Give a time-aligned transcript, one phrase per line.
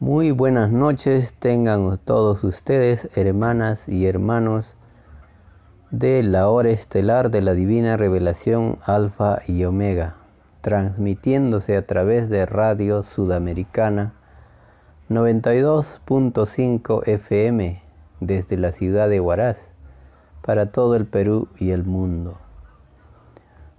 [0.00, 4.74] Muy buenas noches tengan todos ustedes, hermanas y hermanos
[5.92, 10.16] de la hora estelar de la divina revelación Alfa y Omega,
[10.62, 14.14] transmitiéndose a través de Radio Sudamericana
[15.10, 17.80] 92.5 FM
[18.18, 19.74] desde la ciudad de Huaraz
[20.42, 22.40] para todo el Perú y el mundo.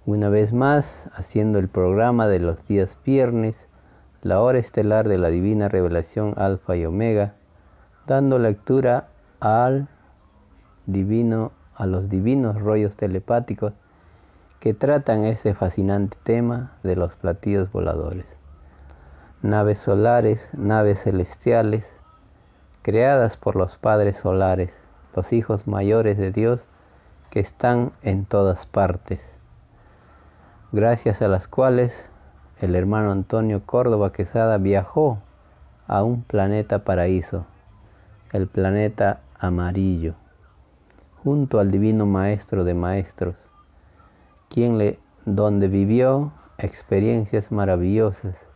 [0.06, 3.68] Una vez más, haciendo el programa de los días viernes,
[4.26, 7.34] la hora estelar de la divina revelación Alfa y Omega,
[8.08, 9.06] dando lectura
[9.38, 9.88] al
[10.86, 13.72] divino, a los divinos rollos telepáticos
[14.58, 18.26] que tratan ese fascinante tema de los platillos voladores.
[19.42, 21.92] Naves solares, naves celestiales,
[22.82, 24.80] creadas por los padres solares,
[25.14, 26.66] los hijos mayores de Dios
[27.30, 29.38] que están en todas partes,
[30.72, 32.10] gracias a las cuales
[32.60, 35.18] el hermano Antonio Córdoba Quesada viajó
[35.86, 37.44] a un planeta paraíso,
[38.32, 40.14] el planeta amarillo,
[41.22, 43.36] junto al divino maestro de maestros,
[44.48, 48.48] quien le, donde vivió experiencias maravillosas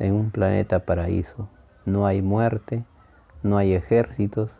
[0.00, 1.48] en un planeta paraíso.
[1.84, 2.84] No hay muerte,
[3.44, 4.58] no hay ejércitos,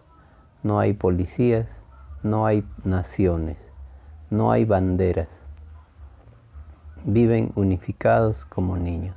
[0.63, 1.81] no hay policías,
[2.23, 3.59] no hay naciones,
[4.31, 5.41] no hay banderas
[7.05, 9.17] viven unificados como niños.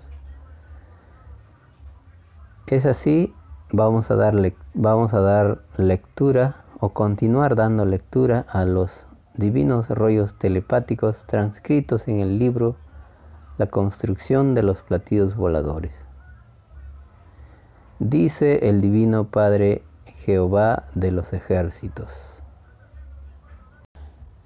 [2.68, 3.34] Es así,
[3.72, 4.36] vamos a, dar,
[4.74, 12.20] vamos a dar lectura o continuar dando lectura a los divinos rollos telepáticos transcritos en
[12.20, 12.76] el libro
[13.58, 16.06] La construcción de los platillos voladores.
[18.00, 22.39] Dice el Divino Padre Jehová de los ejércitos.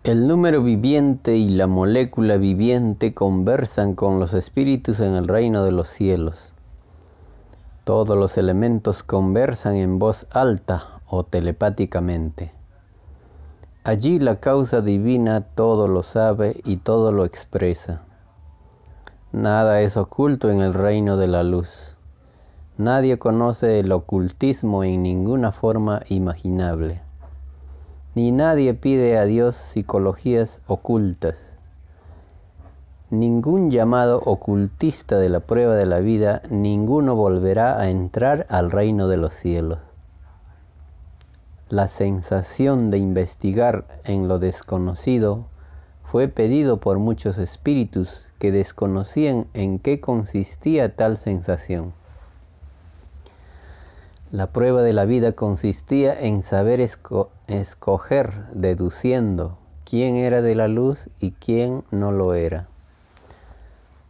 [0.03, 5.71] El número viviente y la molécula viviente conversan con los espíritus en el reino de
[5.71, 6.51] los cielos.
[7.85, 12.51] Todos los elementos conversan en voz alta o telepáticamente.
[13.85, 18.01] Allí la causa divina todo lo sabe y todo lo expresa.
[19.31, 21.95] Nada es oculto en el reino de la luz.
[22.77, 27.02] Nadie conoce el ocultismo en ninguna forma imaginable
[28.15, 31.35] ni nadie pide a Dios psicologías ocultas.
[33.09, 39.07] Ningún llamado ocultista de la prueba de la vida, ninguno volverá a entrar al reino
[39.07, 39.79] de los cielos.
[41.69, 45.45] La sensación de investigar en lo desconocido
[46.03, 51.93] fue pedido por muchos espíritus que desconocían en qué consistía tal sensación.
[54.33, 61.11] La prueba de la vida consistía en saber escoger, deduciendo quién era de la luz
[61.19, 62.67] y quién no lo era.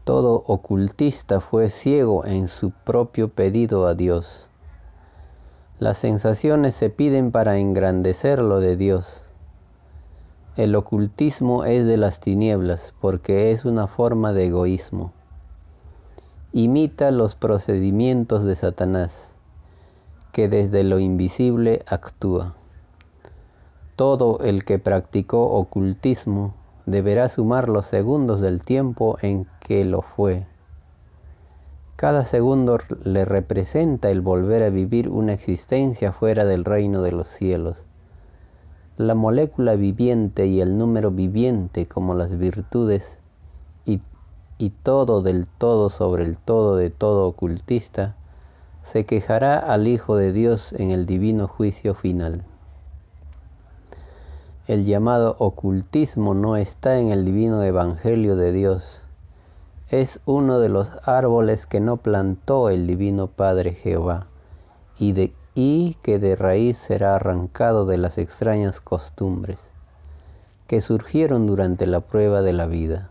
[0.06, 4.48] Todo ocultista fue ciego en su propio pedido a Dios.
[5.78, 9.26] Las sensaciones se piden para engrandecer lo de Dios.
[10.56, 15.12] El ocultismo es de las tinieblas porque es una forma de egoísmo.
[16.54, 19.33] Imita los procedimientos de Satanás
[20.34, 22.56] que desde lo invisible actúa.
[23.96, 26.56] Todo el que practicó ocultismo
[26.88, 30.48] deberá sumar los segundos del tiempo en que lo fue.
[31.96, 37.28] Cada segundo le representa el volver a vivir una existencia fuera del reino de los
[37.28, 37.86] cielos.
[38.98, 43.20] La molécula viviente y el número viviente como las virtudes
[43.86, 44.02] y,
[44.58, 48.16] y todo del todo sobre el todo de todo ocultista
[48.84, 52.44] se quejará al Hijo de Dios en el divino juicio final.
[54.68, 59.02] El llamado ocultismo no está en el divino evangelio de Dios.
[59.90, 64.28] Es uno de los árboles que no plantó el divino Padre Jehová
[64.98, 65.34] y, de,
[66.02, 69.70] que de raíz será arrancado de las extrañas costumbres
[70.68, 73.10] que surgieron durante la prueba de la vida.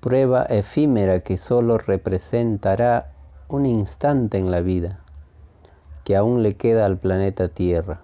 [0.00, 3.10] Prueba efímera que solo representará
[3.50, 5.00] un instante en la vida
[6.04, 8.02] que aún le queda al planeta Tierra,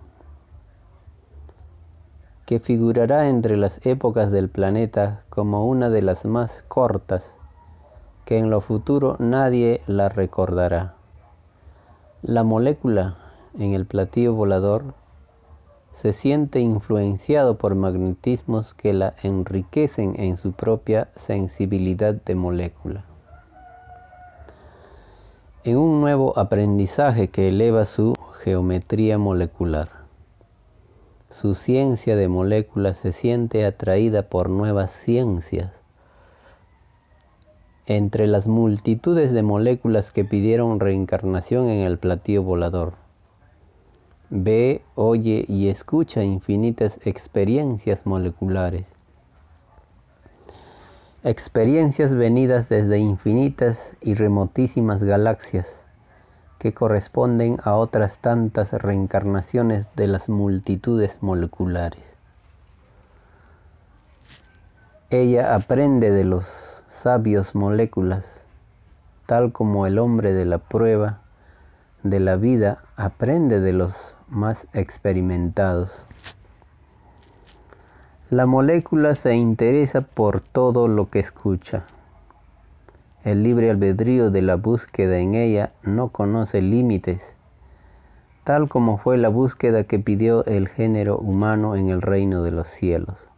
[2.46, 7.34] que figurará entre las épocas del planeta como una de las más cortas,
[8.24, 10.94] que en lo futuro nadie la recordará.
[12.22, 13.18] La molécula
[13.58, 14.94] en el platillo volador
[15.92, 23.04] se siente influenciado por magnetismos que la enriquecen en su propia sensibilidad de molécula
[25.64, 28.12] en un nuevo aprendizaje que eleva su
[28.42, 29.88] geometría molecular.
[31.30, 35.72] Su ciencia de moléculas se siente atraída por nuevas ciencias
[37.86, 42.94] entre las multitudes de moléculas que pidieron reencarnación en el platillo volador.
[44.28, 48.92] Ve, oye y escucha infinitas experiencias moleculares.
[51.26, 55.86] Experiencias venidas desde infinitas y remotísimas galaxias
[56.58, 62.14] que corresponden a otras tantas reencarnaciones de las multitudes moleculares.
[65.08, 68.44] Ella aprende de los sabios moléculas,
[69.24, 71.22] tal como el hombre de la prueba
[72.02, 76.06] de la vida aprende de los más experimentados.
[78.30, 81.84] La molécula se interesa por todo lo que escucha.
[83.22, 87.36] El libre albedrío de la búsqueda en ella no conoce límites,
[88.42, 92.66] tal como fue la búsqueda que pidió el género humano en el reino de los
[92.66, 93.28] cielos.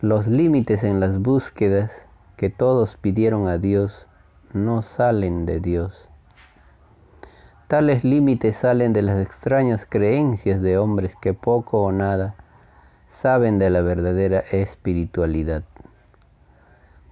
[0.00, 2.08] Los límites en las búsquedas
[2.38, 4.08] que todos pidieron a Dios
[4.54, 6.08] no salen de Dios.
[7.68, 12.36] Tales límites salen de las extrañas creencias de hombres que poco o nada
[13.14, 15.62] saben de la verdadera espiritualidad.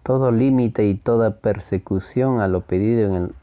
[0.03, 3.35] Todo límite y toda persecución a lo pedido en el,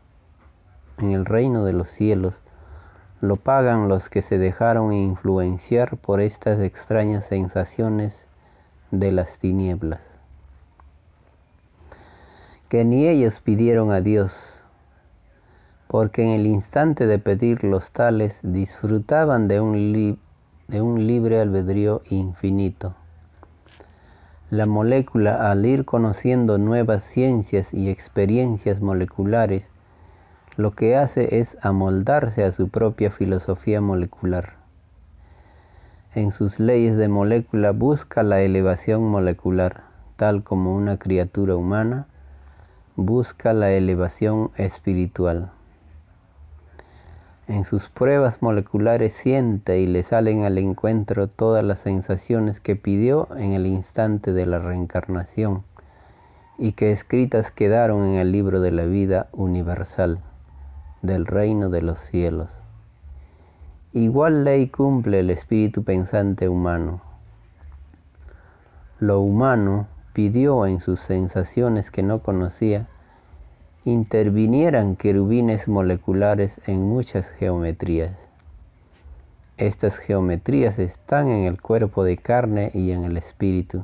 [0.97, 2.41] en el reino de los cielos
[3.21, 8.27] lo pagan los que se dejaron influenciar por estas extrañas sensaciones
[8.91, 10.01] de las tinieblas.
[12.67, 14.65] Que ni ellos pidieron a Dios
[15.87, 20.19] porque en el instante de pedir los tales disfrutaban de un,
[20.69, 22.93] de un libre albedrío infinito.
[24.51, 29.69] La molécula, al ir conociendo nuevas ciencias y experiencias moleculares,
[30.57, 34.53] lo que hace es amoldarse a su propia filosofía molecular.
[36.13, 39.83] En sus leyes de molécula busca la elevación molecular,
[40.17, 42.07] tal como una criatura humana
[42.95, 45.51] busca la elevación espiritual.
[47.49, 53.27] En sus pruebas moleculares siente y le salen al encuentro todas las sensaciones que pidió
[53.35, 55.63] en el instante de la reencarnación
[56.59, 60.19] y que escritas quedaron en el libro de la vida universal
[61.01, 62.61] del reino de los cielos.
[63.93, 67.01] Igual ley cumple el espíritu pensante humano.
[68.99, 72.87] Lo humano pidió en sus sensaciones que no conocía
[73.91, 78.29] intervinieran querubines moleculares en muchas geometrías.
[79.57, 83.83] Estas geometrías están en el cuerpo de carne y en el espíritu,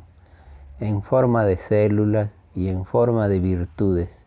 [0.80, 4.24] en forma de células y en forma de virtudes.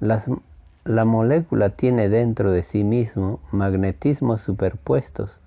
[0.00, 5.38] la molécula tiene dentro de sí mismo magnetismos superpuestos,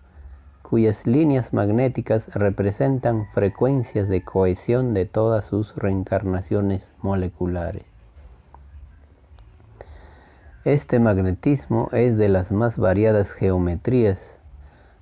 [0.63, 7.92] cuyas líneas magnéticas representan frecuencias de cohesión de todas sus reencarnaciones moleculares.
[10.65, 14.39] Este magnetismo es de las más variadas geometrías,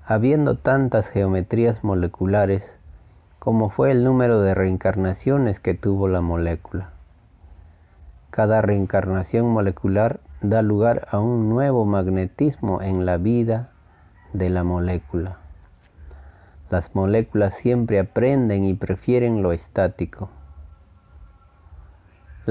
[0.04, 2.80] habiendo tantas geometrías moleculares
[3.38, 6.90] como fue el número de reencarnaciones que tuvo la molécula.
[8.32, 13.70] Cada reencarnación molecular da lugar a un nuevo magnetismo en la vida
[14.34, 15.38] de la molécula.
[16.72, 20.32] Las moléculas siempre aprenden y prefieren lo estático.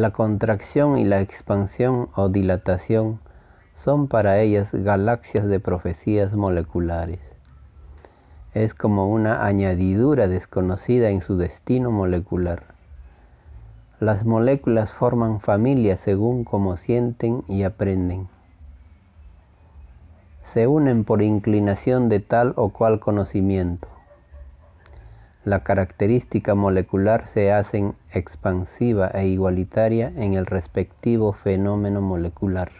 [0.01, 3.21] La contracción y la expansión o dilatación
[3.75, 7.21] son para ellas galaxias de profecías moleculares.
[8.55, 12.63] Es como una añadidura desconocida en su destino molecular.
[14.01, 18.27] Las moléculas forman familias según como sienten y aprenden.
[20.41, 23.90] Se unen por inclinación de tal o cual conocimiento
[25.45, 32.71] la característica molecular se hace expansiva e igualitaria en el respectivo fenómeno molecular.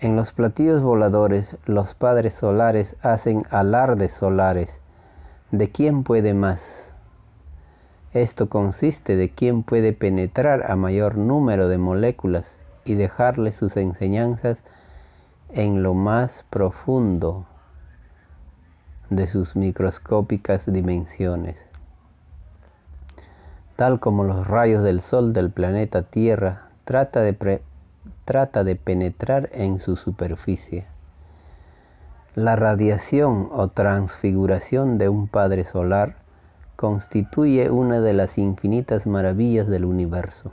[0.00, 4.80] En los platillos voladores, los padres solares hacen alardes solares
[5.52, 6.94] de quién puede más.
[8.12, 14.64] Esto consiste de quién puede penetrar a mayor número de moléculas y dejarle sus enseñanzas
[15.50, 17.46] en lo más profundo
[19.16, 21.64] de sus microscópicas dimensiones.
[23.76, 27.62] Tal como los rayos del Sol del planeta Tierra trata de,
[28.24, 30.86] trata de penetrar en su superficie.
[32.34, 36.16] La radiación o transfiguración de un Padre Solar
[36.76, 40.52] constituye una de las infinitas maravillas del universo.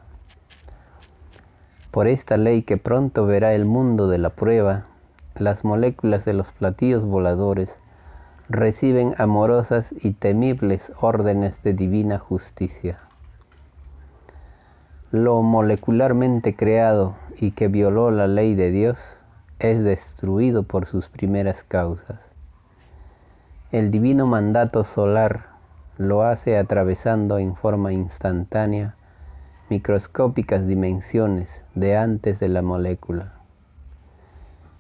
[1.91, 4.85] Por esta ley que pronto verá el mundo de la prueba,
[5.35, 7.79] las moléculas de los platillos voladores
[8.49, 12.99] reciben amorosas y temibles órdenes de divina justicia.
[15.11, 19.23] lo molecularmente creado y que violó la ley de Dios
[19.57, 22.19] es destruido por sus primeras causas.
[23.71, 25.47] El divino mandato solar
[25.97, 28.95] lo hace atravesando en forma instantánea
[29.69, 33.38] microscópicas dimensiones de antes de la molécula.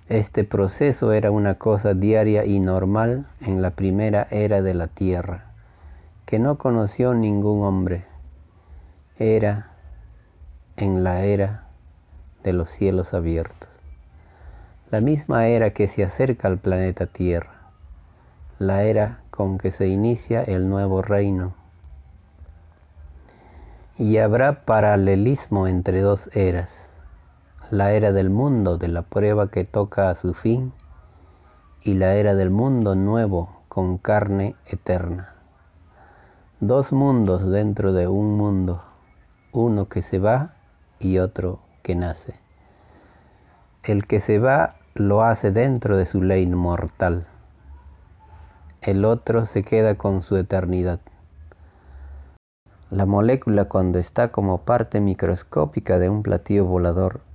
[0.09, 5.51] Este proceso era una cosa diaria y normal en la primera era de la Tierra,
[6.25, 8.07] que no conoció ningún hombre.
[9.19, 9.69] Era
[10.77, 11.67] en la era
[12.41, 13.69] de los cielos abiertos.
[14.89, 17.69] La misma era que se acerca al planeta Tierra,
[18.57, 21.53] la era con que se inicia el nuevo reino.
[23.95, 26.88] Y habrá paralelismo entre dos eras
[27.71, 30.73] la era del mundo de la prueba que toca a su fin
[31.83, 35.35] y la era del mundo nuevo con carne eterna.
[36.59, 38.83] Dos mundos dentro de un mundo,
[39.51, 40.55] uno que se va
[40.97, 42.39] y otro que nace.
[43.83, 47.27] El que se va lo hace dentro de su ley mortal.
[48.81, 51.01] El otro se queda con su eternidad.
[52.89, 57.28] La molécula cuando está como parte microscópica de un platillo volador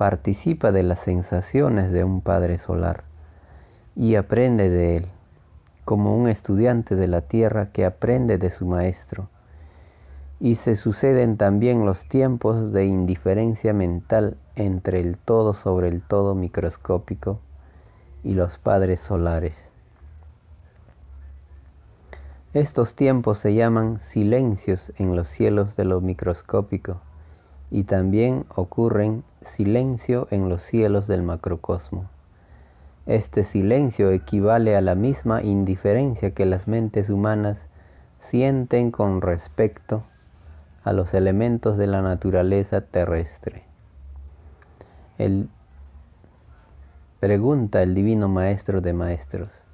[0.00, 3.04] participa de las sensaciones de un Padre Solar
[3.94, 5.06] y aprende de él,
[5.84, 9.28] como un estudiante de la tierra que aprende de su Maestro.
[10.40, 16.34] Y se suceden también los tiempos de indiferencia mental entre el todo sobre el todo
[16.34, 17.38] microscópico
[18.24, 19.74] y los padres solares.
[22.54, 27.02] Estos tiempos se llaman silencios en los cielos de lo microscópico
[27.70, 32.10] y también ocurren silencio en los cielos del macrocosmo.
[33.06, 37.68] Este silencio equivale a la misma indiferencia que las mentes humanas
[38.18, 40.04] sienten con respecto
[40.84, 43.64] a los elementos de la naturaleza terrestre.
[45.18, 45.48] El,
[47.20, 49.64] pregunta el Divino Maestro de Maestros.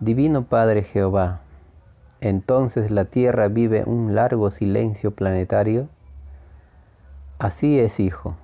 [0.00, 1.40] Divino Padre Jehová,
[2.20, 5.88] entonces la Tierra vive un largo silencio planetario
[7.38, 8.34] Así es, hijo,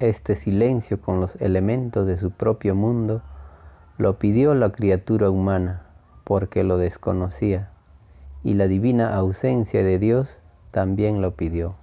[0.00, 3.22] este silencio con los elementos de su propio mundo
[3.96, 5.86] lo pidió la criatura humana
[6.24, 7.70] porque lo desconocía
[8.42, 10.42] y la divina ausencia de Dios
[10.72, 11.76] también lo pidió.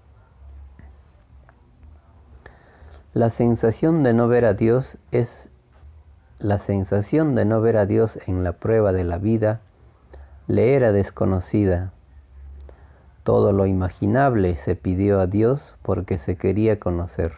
[3.14, 5.50] La sensación de no ver a Dios es
[6.38, 9.62] la sensación de no ver a Dios en la prueba de la vida
[10.48, 11.94] le era desconocida
[13.28, 17.34] todo lo imaginable se pidió a Dios porque se quería conocer.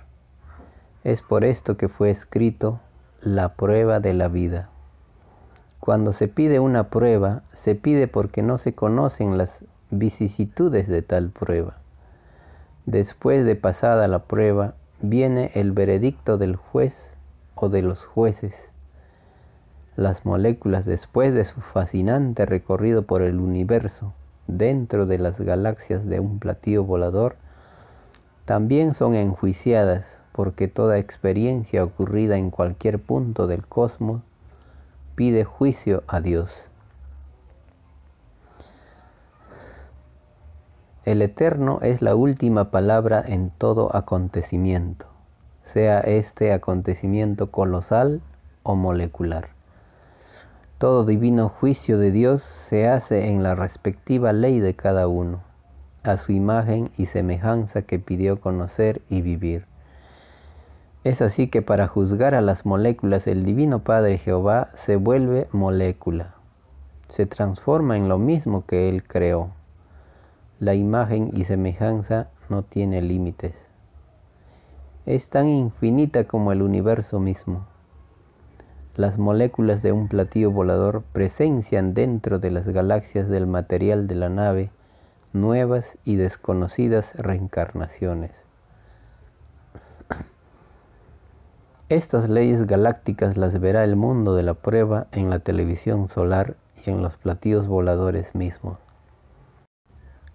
[1.03, 2.79] Es por esto que fue escrito
[3.22, 4.69] la prueba de la vida.
[5.79, 11.31] Cuando se pide una prueba, se pide porque no se conocen las vicisitudes de tal
[11.31, 11.79] prueba.
[12.86, 17.17] Después de pasada la prueba, viene el veredicto del juez
[17.55, 18.69] o de los jueces.
[19.96, 24.13] Las moléculas, después de su fascinante recorrido por el universo,
[24.57, 27.35] dentro de las galaxias de un platillo volador,
[28.45, 34.21] también son enjuiciadas porque toda experiencia ocurrida en cualquier punto del cosmos
[35.15, 36.71] pide juicio a Dios.
[41.05, 45.07] El Eterno es la última palabra en todo acontecimiento,
[45.63, 48.21] sea este acontecimiento colosal
[48.63, 49.58] o molecular.
[50.79, 55.43] Todo divino juicio de Dios se hace en la respectiva ley de cada uno,
[56.03, 59.65] a su imagen y semejanza que pidió conocer y vivir.
[61.03, 66.36] Es así que para juzgar a las moléculas el Divino Padre Jehová se vuelve molécula,
[67.09, 69.50] se transforma en lo mismo que Él creó.
[70.62, 73.53] La imagen y semejanza no tiene límites.
[75.05, 77.67] Es tan infinita como el universo mismo.
[78.99, 84.27] Las moléculas de un platillo volador presencian dentro de las galaxias del material de la
[84.27, 84.71] nave
[85.31, 88.45] nuevas y desconocidas reencarnaciones.
[91.87, 96.89] Estas leyes galácticas las verá el mundo de la prueba en la televisión solar y
[96.89, 98.79] en los platillos voladores mismos.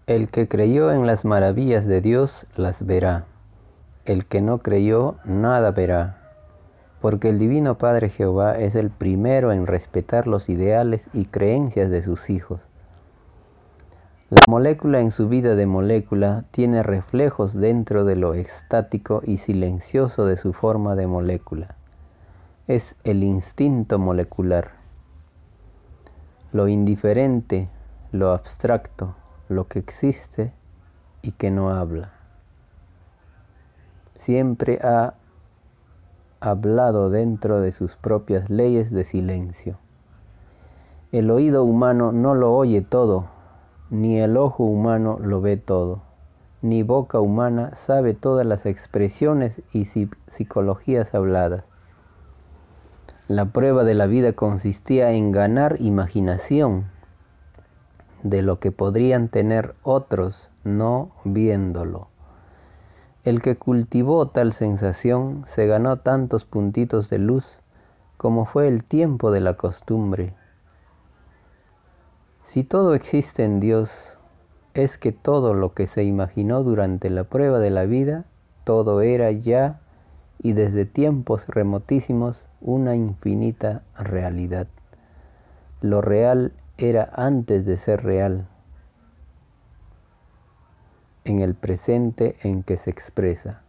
[0.06, 3.26] El que creyó en las maravillas de Dios las verá.
[4.06, 6.23] El que no creyó nada verá
[7.04, 12.00] porque el Divino Padre Jehová es el primero en respetar los ideales y creencias de
[12.00, 12.66] sus hijos.
[14.30, 20.24] La molécula en su vida de molécula tiene reflejos dentro de lo estático y silencioso
[20.24, 21.74] de su forma de molécula.
[22.68, 24.70] Es el instinto molecular.
[26.52, 27.68] Lo indiferente,
[28.12, 29.14] lo abstracto,
[29.50, 30.54] lo que existe
[31.20, 32.14] y que no habla.
[34.14, 35.12] siempre ha
[36.44, 39.78] hablado dentro de sus propias leyes de silencio.
[41.10, 43.26] El oído humano no lo oye todo,
[43.88, 46.02] ni el ojo humano lo ve todo,
[46.60, 51.64] ni boca humana sabe todas las expresiones y psicologías habladas.
[53.26, 56.90] La prueba de la vida consistía en ganar imaginación
[58.22, 62.08] de lo que podrían tener otros no viéndolo.
[63.24, 67.60] El que cultivó tal sensación se ganó tantos puntitos de luz
[68.18, 70.34] como fue el tiempo de la costumbre.
[72.42, 74.18] Si todo existe en Dios,
[74.74, 78.26] es que todo lo que se imaginó durante la prueba de la vida,
[78.64, 79.80] todo era ya
[80.38, 84.66] y desde tiempos remotísimos una infinita realidad.
[85.80, 88.48] Lo real era antes de ser real
[91.24, 93.62] en el presente en que se expresa.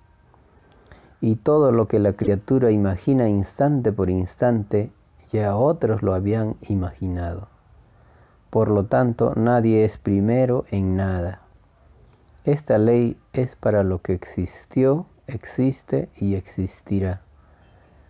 [1.21, 4.91] Y todo lo que la criatura imagina instante por instante,
[5.29, 7.47] ya otros lo habían imaginado.
[8.49, 11.41] Por lo tanto, nadie es primero en nada.
[12.43, 17.21] Esta ley es para lo que existió, existe y existirá.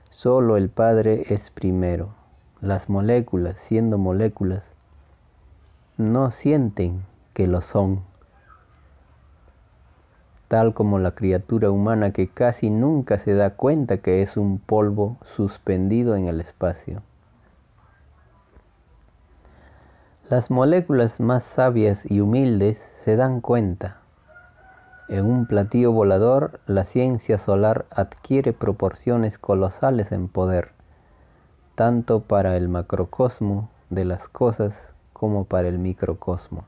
[0.10, 2.14] Solo el Padre es primero.
[2.62, 4.74] Las moléculas, siendo moléculas,
[5.98, 8.04] no sienten que lo son
[10.48, 15.18] tal como la criatura humana que casi nunca se da cuenta que es un polvo
[15.24, 17.02] suspendido en el espacio.
[20.30, 23.98] Las moléculas más sabias y humildes se dan cuenta.
[25.08, 30.72] En un platillo volador, la ciencia solar adquiere proporciones colosales en poder,
[31.76, 36.66] tanto para el macrocosmo de las cosas como para el microcosmo.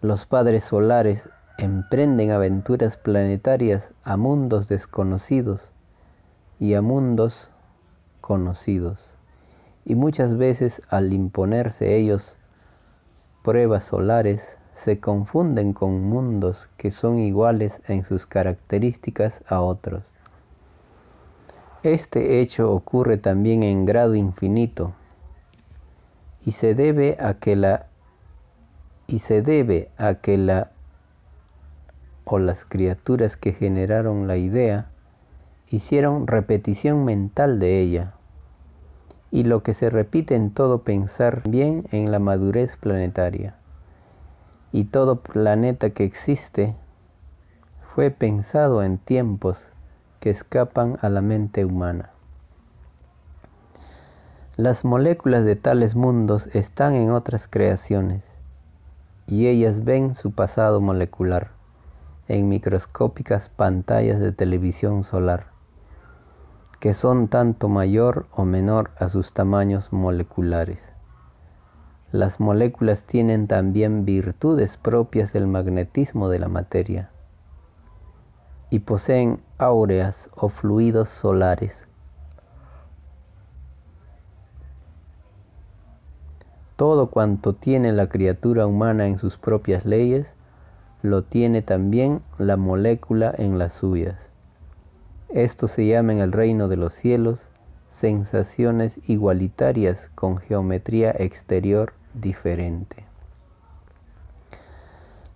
[0.00, 1.28] Los padres solares
[1.60, 5.72] emprenden aventuras planetarias a mundos desconocidos
[6.58, 7.50] y a mundos
[8.22, 9.10] conocidos.
[9.84, 12.38] Y muchas veces al imponerse ellos
[13.42, 20.04] pruebas solares, se confunden con mundos que son iguales en sus características a otros.
[21.82, 24.94] Este hecho ocurre también en grado infinito
[26.44, 27.86] y se debe a que la
[29.06, 30.69] y se debe a que la
[32.32, 34.88] o las criaturas que generaron la idea
[35.68, 38.14] hicieron repetición mental de ella.
[39.32, 43.56] Y lo que se repite en todo pensar bien en la madurez planetaria.
[44.70, 46.76] Y todo planeta que existe
[47.94, 49.72] fue pensado en tiempos
[50.20, 52.10] que escapan a la mente humana.
[54.56, 58.36] Las moléculas de tales mundos están en otras creaciones
[59.26, 61.59] y ellas ven su pasado molecular
[62.30, 65.48] en microscópicas pantallas de televisión solar,
[66.78, 70.94] que son tanto mayor o menor a sus tamaños moleculares.
[72.12, 77.10] Las moléculas tienen también virtudes propias del magnetismo de la materia
[78.70, 81.88] y poseen áureas o fluidos solares.
[86.76, 90.36] Todo cuanto tiene la criatura humana en sus propias leyes
[91.02, 94.30] lo tiene también la molécula en las suyas.
[95.28, 97.50] Esto se llama en el reino de los cielos
[97.88, 103.06] sensaciones igualitarias con geometría exterior diferente.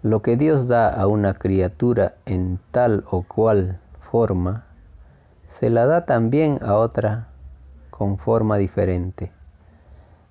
[0.03, 4.67] Lo que Dios da a una criatura en tal o cual forma,
[5.47, 7.29] se la da también a otra
[7.91, 9.33] con forma diferente.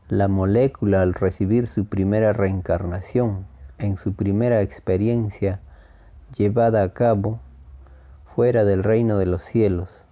[0.10, 3.48] La molécula al recibir su primera reencarnación
[3.84, 5.60] en su primera experiencia
[6.36, 7.40] llevada a cabo
[8.34, 10.06] fuera del reino de los cielos.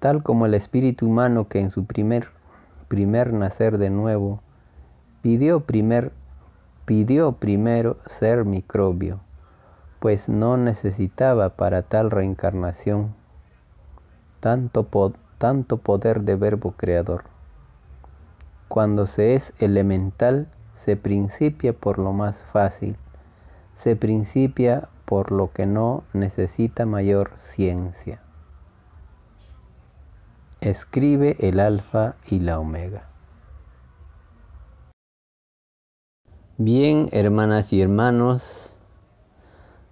[0.00, 2.28] Tal como el espíritu humano que en su primer,
[2.88, 4.42] primer nacer de nuevo
[5.22, 6.12] pidió, primer,
[6.86, 9.20] pidió primero ser microbio,
[10.00, 13.14] pues no necesitaba para tal reencarnación
[14.40, 14.88] tanto,
[15.38, 17.29] tanto poder de verbo creador.
[18.70, 22.96] Cuando se es elemental, se principia por lo más fácil,
[23.74, 28.22] se principia por lo que no necesita mayor ciencia.
[30.60, 33.08] Escribe el alfa y la omega.
[36.56, 38.76] Bien, hermanas y hermanos,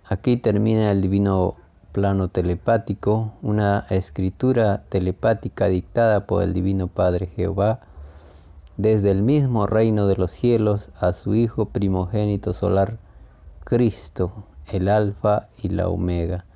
[0.05, 1.57] aquí termina el divino
[1.91, 7.81] plano telepático, una escritura telepática dictada por el Divino Padre Jehová
[8.79, 12.97] desde el mismo reino de los cielos a su Hijo primogénito solar,
[13.65, 16.47] Cristo, el alfa y la omega,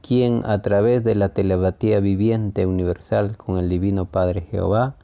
[0.00, 4.94] quien a través de la telepatía viviente universal con el Divino Padre Jehová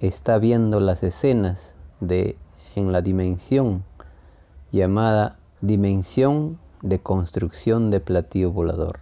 [0.00, 2.38] está viendo las escenas de
[2.76, 3.82] en la dimensión
[4.70, 9.00] llamada dimensión de construcción de platillo volador.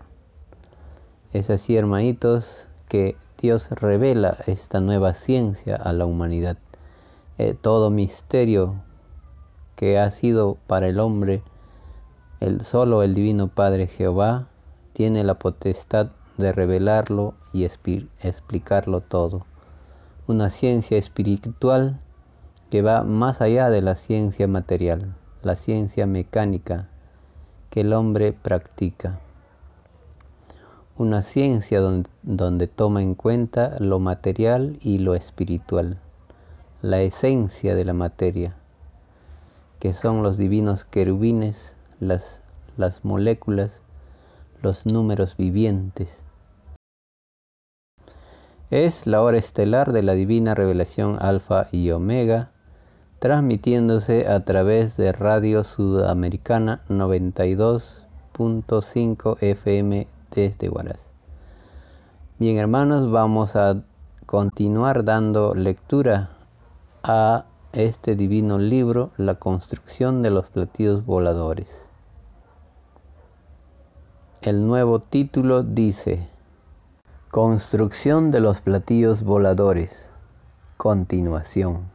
[1.33, 6.57] Es así, hermanitos, que Dios revela esta nueva ciencia a la humanidad.
[7.37, 8.77] Eh, todo misterio
[9.75, 11.43] que ha sido para el hombre,
[12.39, 14.47] el solo el Divino Padre Jehová
[14.93, 19.47] tiene la potestad de revelarlo y explicarlo todo.
[20.29, 22.01] Una ciencia espiritual
[22.71, 26.89] que va más allá de la ciencia material, la ciencia mecánica
[27.71, 29.19] que el hombre practica.
[30.97, 35.99] Una ciencia donde, donde toma en cuenta lo material y lo espiritual,
[36.85, 38.55] la esencia de la materia,
[39.81, 42.43] que son los divinos querubines, las,
[42.77, 43.81] las moléculas,
[44.61, 46.19] los números vivientes.
[48.71, 52.51] Es la hora estelar de la divina revelación alfa y omega,
[53.19, 61.13] transmitiéndose a través de Radio Sudamericana 92.5 FM desde Huaraz.
[62.39, 63.83] Bien hermanos, vamos a
[64.27, 66.35] continuar dando lectura
[67.07, 71.91] a este divino libro, La construcción de los platillos voladores.
[74.41, 76.27] El nuevo título dice,
[77.31, 80.13] Construcción de los platillos voladores.
[80.79, 81.91] Continuación.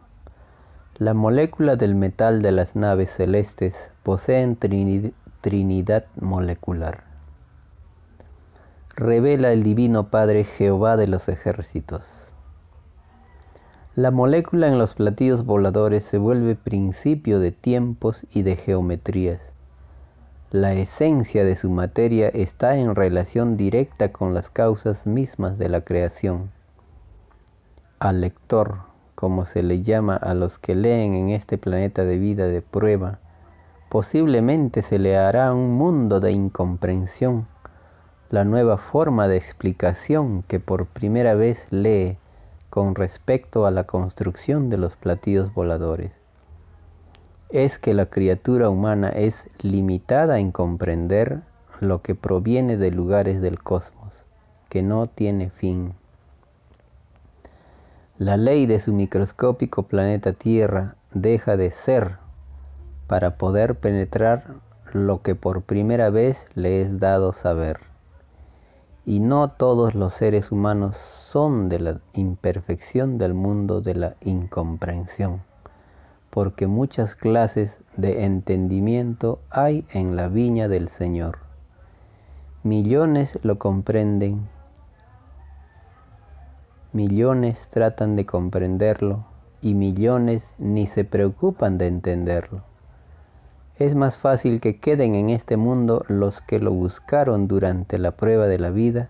[0.99, 7.03] La molécula del metal de las naves celestes poseen trinidad molecular.
[8.95, 12.28] Revela el Divino Padre Jehová de los ejércitos.
[13.99, 19.51] La molécula en los platillos voladores se vuelve principio de tiempos y de geometrías.
[20.51, 25.81] La esencia de su materia está en relación directa con las causas mismas de la
[25.81, 26.49] creación.
[27.99, 28.83] Al lector,
[29.15, 33.19] como se le llama a los que leen en este planeta de vida de prueba,
[33.89, 37.49] posiblemente se le hará un mundo de incomprensión,
[38.29, 42.17] la nueva forma de explicación que por primera vez lee
[42.69, 46.13] con respecto a la construcción de los platillos voladores.
[47.49, 51.41] Es que la criatura humana es limitada en comprender
[51.79, 54.13] lo que proviene de lugares del cosmos,
[54.69, 55.93] que no tiene fin.
[58.17, 62.17] La ley de su microscópico planeta Tierra deja de ser
[63.07, 64.55] para poder penetrar
[64.93, 67.88] lo que por primera vez le es dado saber.
[69.09, 75.41] Y no todos los seres humanos son de la imperfección del mundo de la incomprensión,
[76.29, 81.39] porque muchas clases de entendimiento hay en la viña del Señor.
[82.61, 84.47] Millones lo comprenden
[86.93, 89.25] Millones tratan de comprenderlo
[89.59, 92.68] y millones ni se preocupan de entenderlo.
[93.79, 98.45] Es más fácil que queden en este mundo los que lo buscaron durante la prueba
[98.47, 99.09] de la vida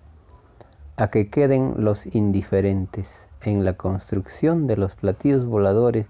[0.95, 3.27] a que queden los indiferentes.
[3.41, 6.08] En la construcción de los platillos voladores,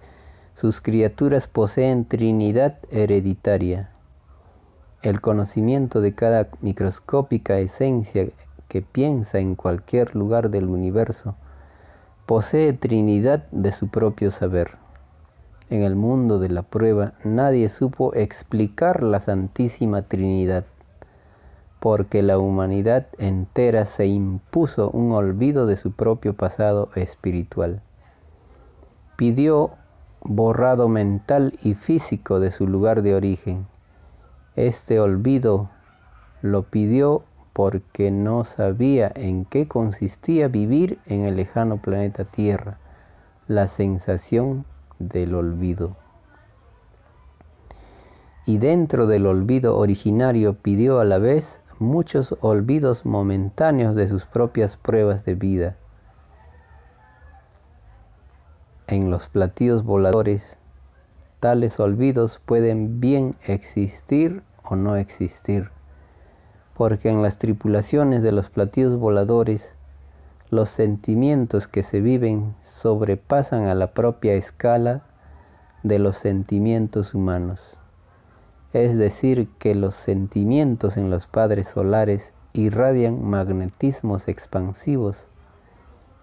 [0.55, 3.91] sus criaturas poseen trinidad hereditaria.
[5.03, 8.27] El conocimiento de cada microscópica esencia
[8.67, 11.35] que piensa en cualquier lugar del universo
[12.25, 14.88] posee trinidad de su propio saber.
[15.69, 20.65] En el mundo de la prueba nadie supo explicar la Santísima Trinidad,
[21.79, 27.84] porque la humanidad entera se impuso un olvido de su propio pasado espiritual.
[29.15, 29.71] Pidió
[30.21, 33.67] borrado mental y físico de su lugar de origen.
[34.55, 35.69] Este olvido
[36.41, 42.79] lo pidió porque no sabía en qué consistía vivir en el lejano planeta Tierra,
[43.47, 44.65] la sensación
[44.99, 45.95] del olvido.
[48.45, 54.77] Y dentro del olvido originario pidió a la vez muchos olvidos momentáneos de sus propias
[54.77, 55.77] pruebas de vida.
[58.88, 60.57] En los platillos voladores,
[61.39, 65.71] tales olvidos pueden bien existir o no existir
[66.79, 69.75] porque en las tripulaciones de los platillos voladores
[70.51, 75.03] los sentimientos que se viven sobrepasan a la propia escala
[75.83, 77.77] de los sentimientos humanos.
[78.73, 85.29] Es decir, que los sentimientos en los padres solares irradian magnetismos expansivos.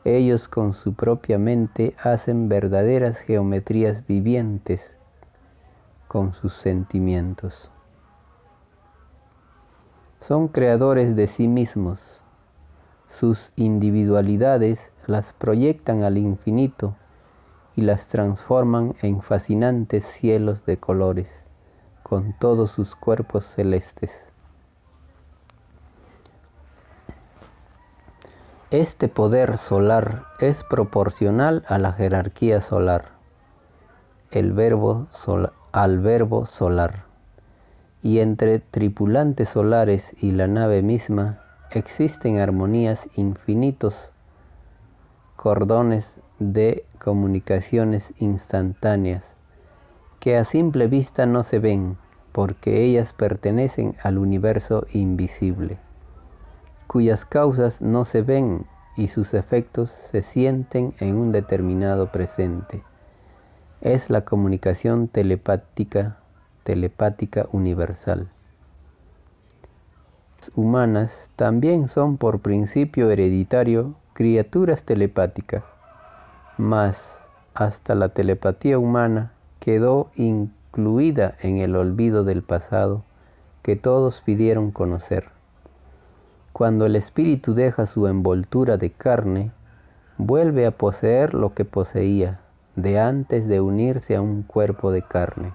[0.05, 4.97] Ellos con su propia mente hacen verdaderas geometrías vivientes
[6.09, 7.71] con sus sentimientos.
[10.19, 12.26] Son creadores de sí mismos.
[13.09, 16.97] Sus individualidades las proyectan al infinito
[17.77, 21.45] y las transforman en fascinantes cielos de colores,
[22.03, 24.25] con todos sus cuerpos celestes.
[28.73, 33.13] Este poder solar es proporcional a la jerarquía solar,
[34.33, 35.07] el verbo
[35.71, 37.05] al verbo solar,
[38.03, 44.13] y entre tripulantes solares y la nave misma existen armonías infinitos,
[45.37, 49.37] cordones de comunicaciones instantáneas
[50.21, 51.97] que a simple vista no se ven
[52.33, 55.79] porque ellas pertenecen al universo invisible
[56.87, 58.65] cuyas causas no se ven
[58.97, 62.83] y sus efectos se sienten en un determinado presente.
[63.81, 66.19] Es la comunicación telepática,
[66.65, 68.31] telepática universal.
[70.55, 75.65] Humanas también son por principio hereditario criaturas telepáticas,
[76.59, 83.05] mas hasta la telepatía humana quedó incluida en el olvido del pasado
[83.63, 85.31] que todos pidieron conocer.
[86.53, 89.53] Cuando el espíritu deja su envoltura de carne,
[90.19, 92.41] vuelve a poseer lo que poseía
[92.77, 95.53] de antes de unirse a un cuerpo de carne.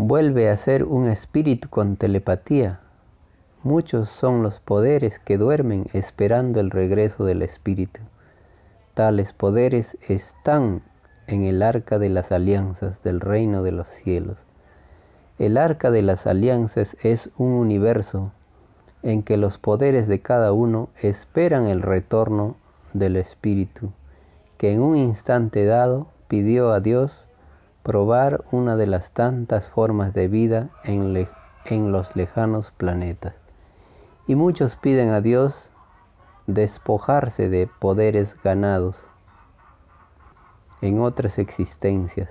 [0.00, 2.78] Vuelve a ser un espíritu con telepatía.
[3.64, 8.00] Muchos son los poderes que duermen esperando el regreso del espíritu.
[8.94, 10.84] Tales poderes están
[11.26, 14.46] en el arca de las alianzas del reino de los cielos.
[15.40, 18.30] El arca de las alianzas es un universo
[19.02, 22.54] en que los poderes de cada uno esperan el retorno
[22.92, 23.90] del Espíritu,
[24.58, 27.27] que en un instante dado pidió a Dios
[27.88, 31.26] probar una de las tantas formas de vida en,
[31.64, 33.36] en los lejanos planetas.
[34.26, 35.72] Y muchos piden a Dios
[36.46, 39.06] despojarse de poderes ganados
[40.82, 42.30] en otras existencias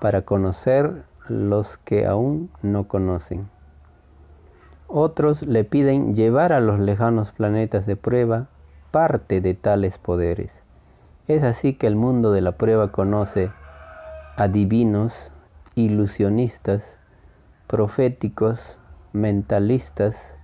[0.00, 3.50] para conocer los que aún no conocen.
[4.86, 8.46] Otros le piden llevar a los lejanos planetas de prueba
[8.92, 10.62] parte de tales poderes.
[11.26, 13.50] Es así que el mundo de la prueba conoce
[14.36, 15.32] a divinos,
[15.76, 17.00] ilusionistas,
[17.66, 18.78] proféticos,
[19.14, 20.36] mentalistas,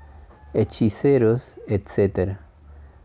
[0.54, 2.38] hechiceros, etc.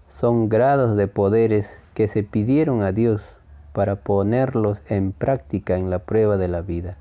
[0.07, 3.41] Son grados de poderes que se pidieron a Dios
[3.73, 6.97] para ponerlos en práctica en la prueba de la vida,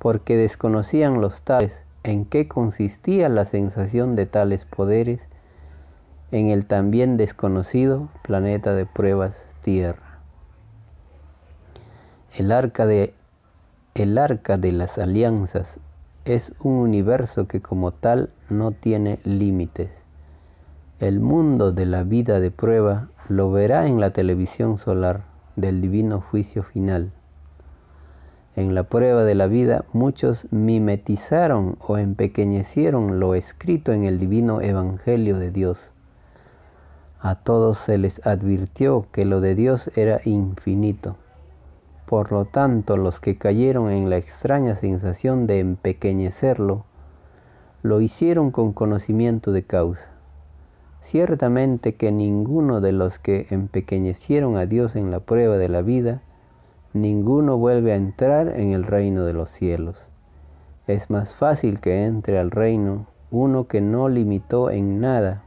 [0.00, 5.28] porque desconocían los tales en qué consistía la sensación de tales poderes
[6.32, 10.05] en el también desconocido planeta de pruebas Tierra.
[12.38, 13.14] El arca de,
[14.72, 15.80] las alianzas
[16.26, 20.04] es un universo que como tal no tiene límites.
[20.98, 25.24] El mundo de la vida de prueba lo verá en la televisión solar
[25.56, 27.10] del divino juicio final.
[28.54, 34.60] En la prueba de la vida muchos mimetizaron o empequeñecieron lo escrito en el divino
[34.60, 35.94] Evangelio de Dios.
[37.18, 41.16] A todos se les advirtió que lo de Dios era infinito.
[42.06, 46.84] Por lo tanto, los que cayeron en la extraña sensación de empequeñecerlo,
[47.82, 50.12] lo hicieron con conocimiento de causa.
[51.00, 56.22] Ciertamente que ninguno de los que empequeñecieron a Dios en la prueba de la vida
[56.92, 60.10] ninguno vuelve a entrar en el reino de los cielos.
[60.86, 65.42] Es más fácil que entre al reino uno que no limitó en nada,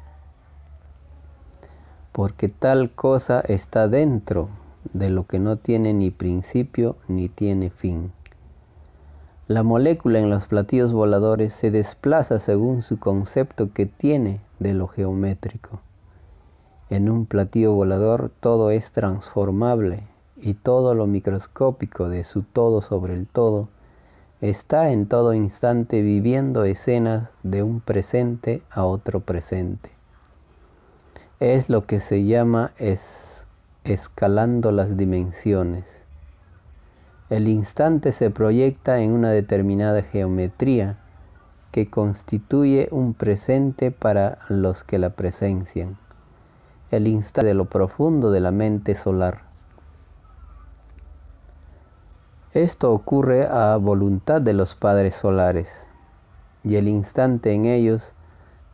[2.11, 4.49] porque tal cosa está dentro
[4.93, 8.11] de lo que no tiene ni principio ni tiene fin.
[9.47, 14.87] La molécula en los platillos voladores se desplaza según su concepto que tiene de lo
[14.87, 15.81] geométrico.
[16.89, 20.03] En un platillo volador todo es transformable
[20.37, 23.69] y todo lo microscópico de su todo sobre el todo,
[24.41, 29.91] está en todo instante viviendo escenas de un presente a otro presente.
[31.39, 33.28] Es lo que se llama es,
[33.93, 36.03] escalando las dimensiones.
[37.29, 40.97] El instante se proyecta en una determinada geometría
[41.71, 45.97] que constituye un presente para los que la presencian.
[46.91, 49.49] El instante de lo profundo de la mente solar
[52.53, 55.85] esto ocurre a voluntad de los padres solares,
[56.63, 58.15] y el instante en ellos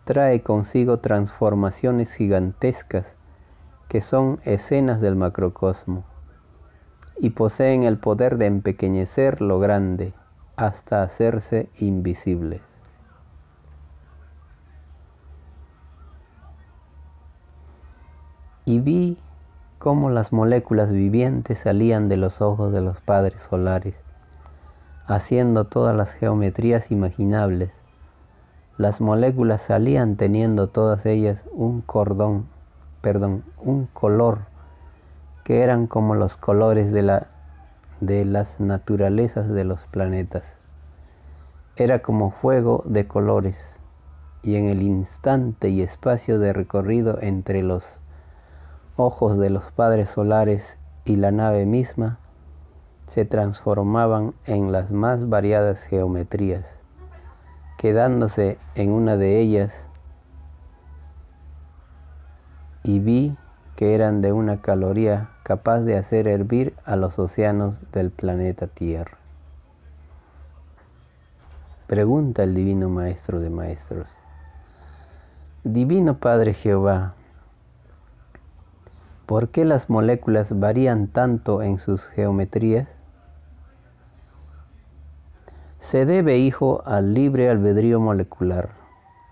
[0.05, 3.17] trae consigo transformaciones gigantescas
[3.95, 6.03] que son escenas del macrocosmo
[7.17, 10.13] y poseen el poder de empequeñecer lo grande
[10.57, 12.59] hasta hacerse invisibles.
[18.65, 19.17] Y vi
[19.77, 24.03] cómo las moléculas vivientes salían de los ojos de los padres solares,
[25.07, 27.81] haciendo todas las geometrías imaginables.
[28.77, 32.53] Las moléculas salían teniendo todas ellas un cordón
[33.05, 34.47] perdón, un color,
[35.43, 37.27] que eran como los colores de, la,
[38.01, 40.57] de las naturalezas de los planetas.
[41.75, 43.79] Era como fuego de colores,
[44.41, 47.99] y en el instante y espacio de recorrido entre los
[48.95, 52.17] ojos de los padres solares y la nave misma
[53.05, 56.79] se transformaban en las más variadas geometrías,
[57.77, 59.89] quedándose en una de ellas
[62.85, 63.35] y vi
[63.75, 69.17] que eran de una caloría capaz de hacer hervir a los océanos del planeta Tierra.
[71.87, 74.09] Pregunta el Divino Maestro de Maestros.
[75.63, 77.15] Divino Padre Jehová,
[79.25, 82.87] ¿Por qué las moléculas varían tanto en sus geometrías?
[85.79, 88.84] Se debe, hijo, al libre albedrío molecular.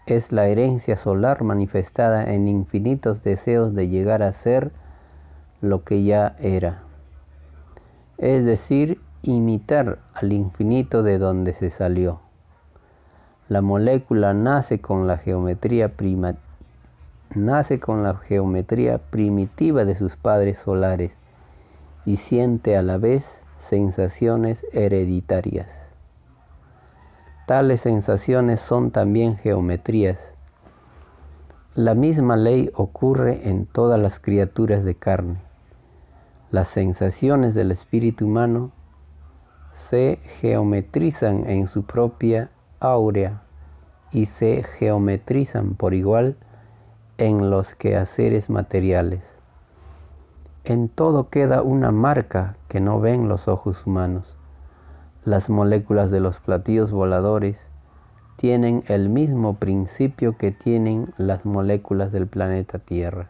[0.06, 4.74] Es la herencia solar manifestada en infinitos deseos de llegar a ser
[5.62, 6.84] lo que ya era.
[8.18, 12.20] Es decir, imitar al infinito de donde se salió.
[13.48, 16.36] La molécula nace con la geometría prima,
[17.34, 21.18] nace con la geometría primitiva de sus padres solares
[22.06, 25.92] y siente a la vez sensaciones hereditarias.
[27.45, 30.34] Tales sensaciones son también geometrías.
[31.75, 35.41] La misma ley ocurre en todas las criaturas de carne.
[36.51, 38.71] Las sensaciones del espíritu humano
[39.71, 43.43] se geometrizan en su propia áurea
[44.13, 46.38] y se geometrizan por igual
[47.17, 49.36] en los quehaceres materiales.
[50.63, 54.38] En todo queda una marca que no ven los ojos humanos.
[55.26, 57.70] Las moléculas de los platillos voladores
[58.36, 63.30] tienen el mismo principio que tienen las moléculas del planeta Tierra.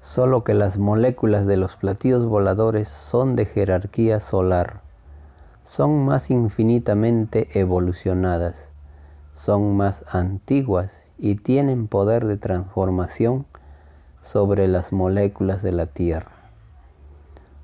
[0.00, 4.80] Solo que las moléculas de los platillos voladores son de jerarquía solar,
[5.64, 8.70] son más infinitamente evolucionadas
[9.36, 13.44] son más antiguas y tienen poder de transformación
[14.22, 16.35] sobre las moléculas de la Tierra.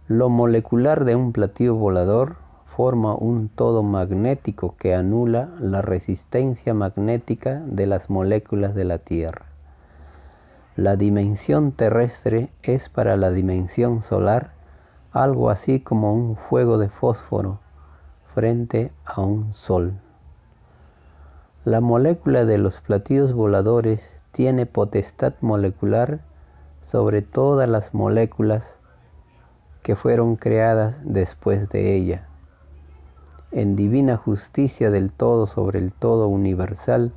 [0.08, 2.34] Lo molecular de un platillo volador
[2.66, 9.46] forma un todo magnético que anula la resistencia magnética de las moléculas de la Tierra.
[10.74, 14.50] La dimensión terrestre es para la dimensión solar
[15.12, 17.60] algo así como un fuego de fósforo
[18.34, 20.00] frente a un sol.
[21.64, 26.22] La molécula de los platillos voladores tiene potestad molecular
[26.80, 28.78] sobre todas las moléculas
[29.82, 32.26] que fueron creadas después de ella.
[33.50, 37.12] En divina justicia del todo sobre el todo universal,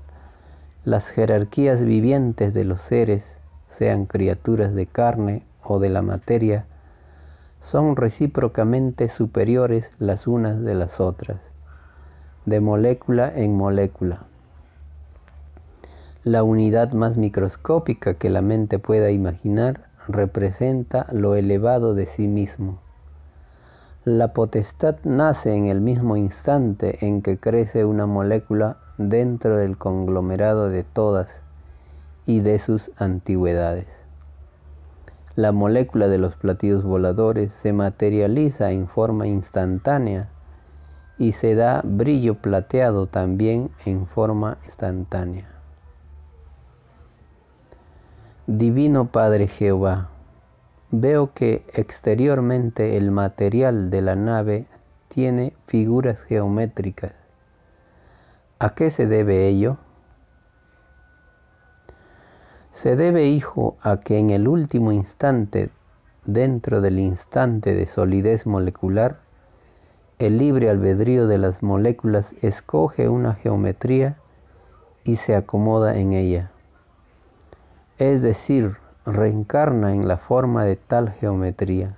[0.84, 6.66] las jerarquías vivientes de los seres, sean criaturas de carne o de la materia,
[7.62, 11.40] son recíprocamente superiores las unas de las otras,
[12.46, 14.26] de molécula en molécula
[16.26, 22.80] la unidad más microscópica que la mente pueda imaginar representa lo elevado de sí mismo.
[24.04, 30.70] La potestad nace en el mismo instante en que crece una molécula dentro del conglomerado
[30.70, 31.42] de todas
[32.26, 33.88] y de sus antigüedades.
[35.36, 40.30] La molécula de los platillos voladores se materializa en forma instantánea
[41.18, 45.55] y se da brillo plateado también en forma instantánea.
[48.48, 50.12] Divino Padre Jehová,
[50.92, 54.68] veo que exteriormente el material de la nave
[55.08, 57.16] tiene figuras geométricas.
[58.60, 59.78] ¿A qué se debe ello?
[62.70, 65.72] Se debe, hijo, a que en el último instante,
[66.26, 69.22] dentro del instante de solidez molecular,
[70.20, 74.20] el libre albedrío de las moléculas escoge una geometría
[75.04, 76.52] y se acomoda en ella
[77.98, 78.76] es decir,
[79.06, 81.96] reencarna en la forma de tal geometría.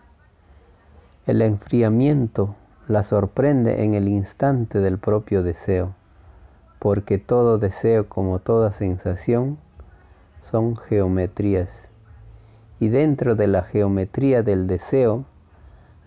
[1.25, 2.55] El enfriamiento
[2.87, 5.95] la sorprende en el instante del propio deseo,
[6.79, 9.57] porque todo deseo como toda sensación
[10.41, 11.89] son geometrías.
[12.79, 15.25] Y dentro de la geometría del deseo,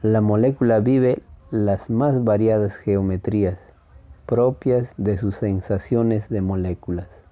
[0.03, 3.59] la molécula vive las más variadas geometrías
[4.24, 7.24] propias de sus sensaciones de moléculas.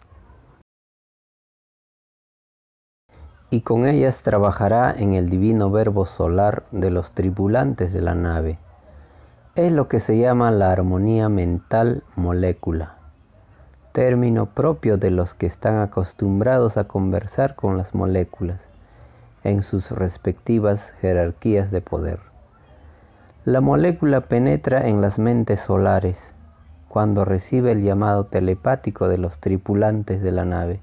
[3.50, 8.58] Y con ellas trabajará en el divino verbo solar de los tripulantes de la nave.
[9.54, 12.96] Es lo que se llama la armonía mental molécula,
[13.92, 18.68] término propio de los que están acostumbrados a conversar con las moléculas
[19.44, 22.20] en sus respectivas jerarquías de poder.
[23.44, 26.34] La molécula penetra en las mentes solares
[26.88, 30.80] cuando recibe el llamado telepático de los tripulantes de la nave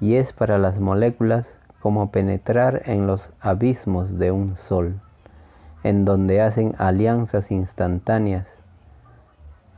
[0.00, 5.00] y es para las moléculas como penetrar en los abismos de un sol,
[5.82, 8.56] en donde hacen alianzas instantáneas,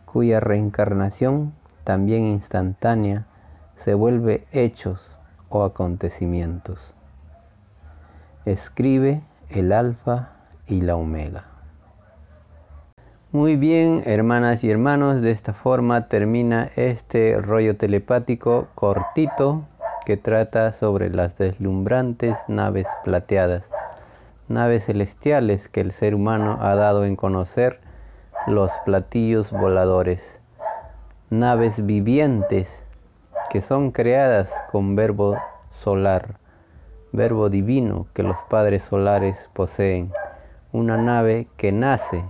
[0.04, 1.52] cuya reencarnación,
[1.84, 3.26] también instantánea,
[3.76, 5.18] se vuelve hechos
[5.48, 6.94] o acontecimientos.
[8.44, 10.30] Escribe el alfa
[10.66, 11.46] y la omega.
[13.32, 19.66] Muy bien, hermanas y hermanos, de esta forma termina este rollo telepático cortito
[20.04, 23.68] que trata sobre las deslumbrantes naves plateadas,
[24.48, 27.80] naves celestiales que el ser humano ha dado en conocer,
[28.46, 30.40] los platillos voladores,
[31.30, 32.84] naves vivientes
[33.50, 35.38] que son creadas con verbo
[35.72, 36.36] solar,
[37.12, 40.12] verbo divino que los padres solares poseen,
[40.72, 42.24] una nave que nace,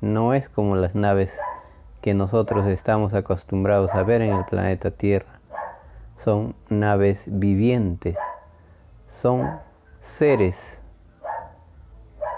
[0.00, 1.36] no es como las naves
[2.02, 5.35] que nosotros estamos acostumbrados a ver en el planeta Tierra
[6.16, 8.16] son naves vivientes,
[9.06, 9.60] son
[10.00, 10.82] seres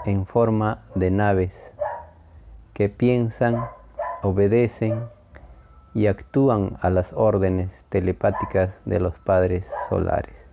[0.05, 1.73] en forma de naves
[2.73, 3.67] que piensan,
[4.21, 5.03] obedecen
[5.93, 10.47] y actúan a las órdenes telepáticas de los padres solares.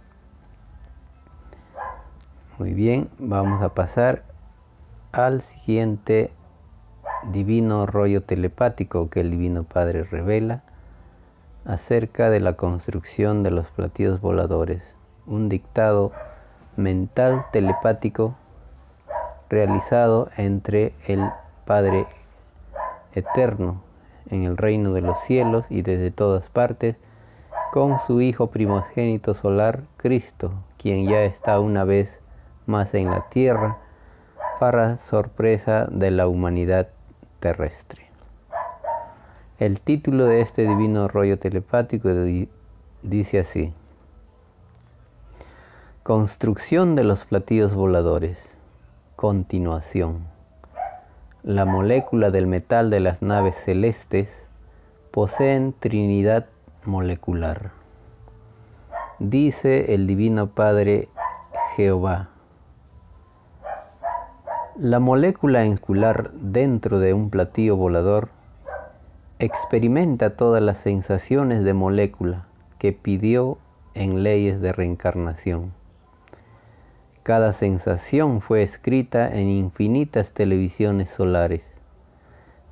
[2.58, 4.24] Muy bien, vamos a pasar
[5.12, 6.32] al siguiente
[7.30, 10.62] divino rollo telepático que el Divino Padre revela
[11.66, 14.96] acerca de la construcción de los platillos voladores,
[15.26, 16.12] un dictado
[16.76, 18.36] mental telepático
[19.48, 21.20] realizado entre el
[21.64, 22.06] Padre
[23.14, 23.82] Eterno
[24.30, 26.96] en el reino de los cielos y desde todas partes,
[27.72, 32.20] con su Hijo primogénito solar, Cristo, quien ya está una vez
[32.66, 33.78] más en la tierra,
[34.58, 36.88] para sorpresa de la humanidad
[37.40, 38.05] terrestre.
[39.58, 42.10] El título de este divino rollo telepático
[43.02, 43.72] dice así.
[46.02, 48.58] Construcción de los platillos voladores.
[49.16, 50.26] Continuación.
[51.42, 54.46] La molécula del metal de las naves celestes
[55.10, 56.44] poseen trinidad
[56.84, 57.70] molecular.
[59.20, 61.08] Dice el Divino Padre
[61.74, 62.28] Jehová.
[64.76, 68.35] La molécula insular dentro de un platillo volador
[69.38, 72.46] experimenta todas las sensaciones de molécula
[72.78, 73.58] que pidió
[73.92, 75.74] en leyes de reencarnación.
[77.22, 81.74] Cada sensación fue escrita en infinitas televisiones solares.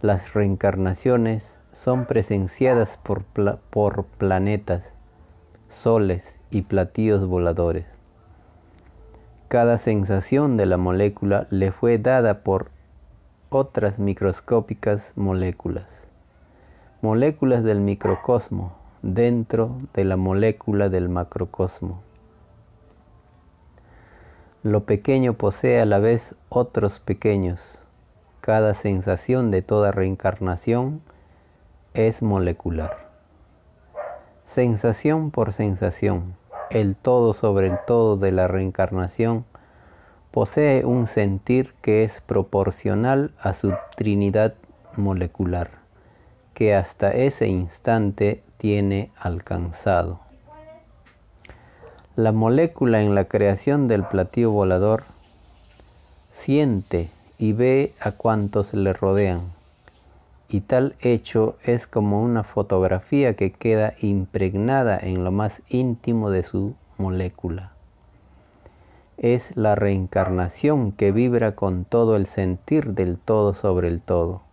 [0.01, 4.95] Las reencarnaciones son presenciadas por, por planetas,
[5.69, 7.85] soles y platillos voladores.
[9.49, 12.71] Cada sensación de la molécula le fue dada por
[13.51, 16.04] otras microscópicas moléculas
[17.05, 22.01] moléculas del microcosmo dentro de la molécula del macrocosmo.
[24.63, 27.85] Lo pequeño posee a la vez otros pequeños.
[28.41, 31.03] Cada sensación de toda reencarnación
[31.93, 33.11] es molecular.
[34.45, 36.35] Sensación por sensación,
[36.71, 39.45] el todo sobre el todo de la reencarnación
[40.31, 44.55] posee un sentir que es proporcional a su trinidad
[44.97, 45.84] molecular
[46.55, 50.21] que hasta ese instante tiene alcanzado.
[52.17, 55.03] La molécula en la creación del platillo volador
[56.31, 59.53] siente y ve a cuantos le rodean,
[60.49, 66.45] y tal hecho es como una fotografía que queda impregnada en lo más íntimo de
[66.45, 67.73] su molécula.
[69.17, 74.44] Es la reencarnación que vibra con todo el sentir del todo sobre el todo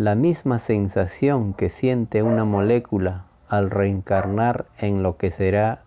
[0.00, 5.82] la misma sensación que siente una molécula al reencarnar en lo que será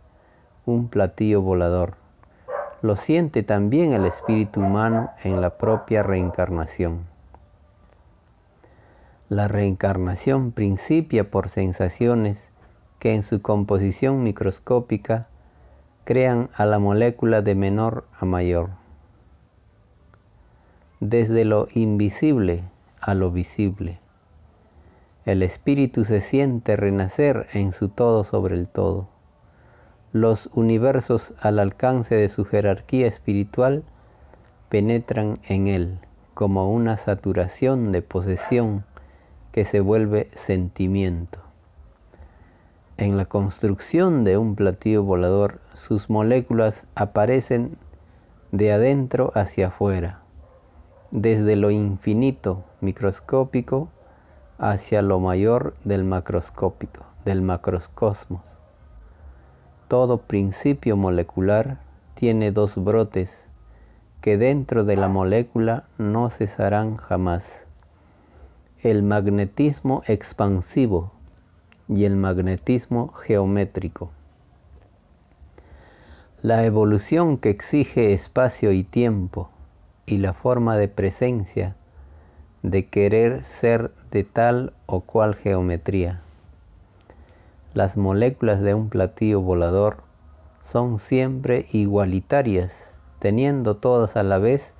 [0.67, 1.95] un platillo volador.
[2.83, 7.07] Lo siente también el espíritu humano en la propia reencarnación.
[9.29, 12.51] La reencarnación principia por sensaciones
[12.99, 15.27] que en su composición microscópica
[16.03, 18.69] crean a la molécula de menor a mayor.
[20.99, 22.63] Desde lo invisible
[23.01, 24.02] a lo visible.
[25.25, 29.07] El espíritu se siente renacer en su todo sobre el todo.
[30.11, 33.83] los universos al alcance de su jerarquía espiritual
[34.69, 35.99] penetran en él
[36.33, 38.85] como una saturación de posesión
[39.51, 41.39] que se vuelve sentimiento.
[42.97, 47.77] En la construcción de un platillo volador, sus moléculas aparecen
[48.51, 50.21] de adentro hacia afuera,
[51.11, 53.89] desde lo infinito microscópico
[54.57, 58.41] hacia lo mayor del macroscópico, del macrocosmos.
[59.87, 61.79] Todo principio molecular
[62.15, 63.49] tiene dos brotes
[64.21, 67.65] que dentro de la molécula no cesarán jamás.
[68.81, 71.11] El magnetismo expansivo
[71.89, 74.11] y el magnetismo geométrico.
[76.41, 79.49] La evolución que exige espacio y tiempo
[80.05, 81.75] y la forma de presencia
[82.61, 86.21] de querer ser de tal o cual geometría.
[87.73, 90.03] Las moléculas de un platillo volador
[90.63, 94.75] son siempre igualitarias, teniendo todas a la vez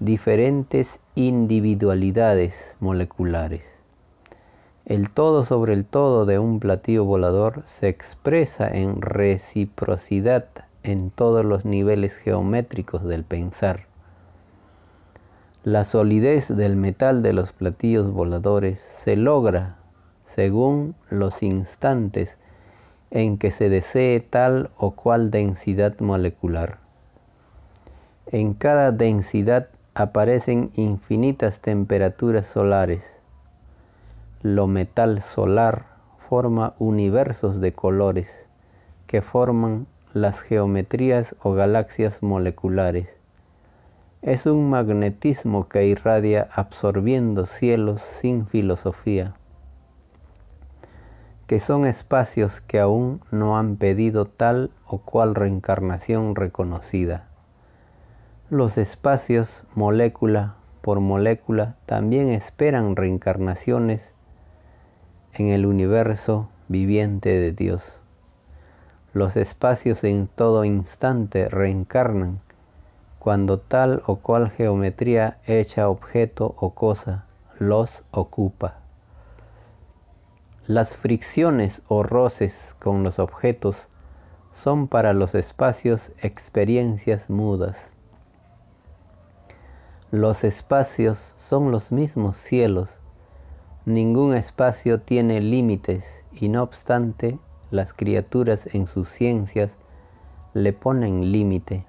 [0.00, 3.72] diferentes individualidades moleculares.
[4.84, 10.44] El todo sobre el todo de un platillo volador se expresa en reciprocidad
[10.82, 13.91] en todos los niveles geométricos del pensar.
[15.64, 19.76] La solidez del metal de los platillos voladores se logra
[20.24, 22.38] según los instantes
[23.10, 26.78] en que se desee tal o cual densidad molecular.
[28.26, 33.22] En cada densidad aparecen infinitas temperaturas solares
[34.42, 35.86] lo metal solar
[36.28, 38.48] forma universos de colores
[39.06, 43.21] que forman las geometrías o galaxias moleculares.
[44.22, 49.34] Es un magnetismo que irradia absorbiendo cielos sin filosofía,
[51.48, 57.26] que son espacios que aún no han pedido tal o cual reencarnación reconocida.
[58.48, 64.14] Los espacios, molécula por molécula, también esperan reencarnaciones
[65.34, 68.00] en el universo viviente de Dios.
[69.14, 72.40] Los espacios en todo instante reencarnan
[73.22, 77.26] cuando tal o cual geometría hecha objeto o cosa
[77.60, 78.80] los ocupa.
[80.66, 83.86] Las fricciones o roces con los objetos
[84.50, 87.92] son para los espacios experiencias mudas.
[90.10, 92.98] Los espacios son los mismos cielos
[93.84, 99.76] Ningún espacio tiene límites y no obstante las criaturas en sus ciencias
[100.54, 101.84] le ponen límite.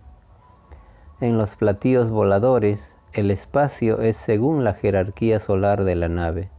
[1.20, 6.50] En los platillos voladores el espacio es según la jerarquía solar de la nave.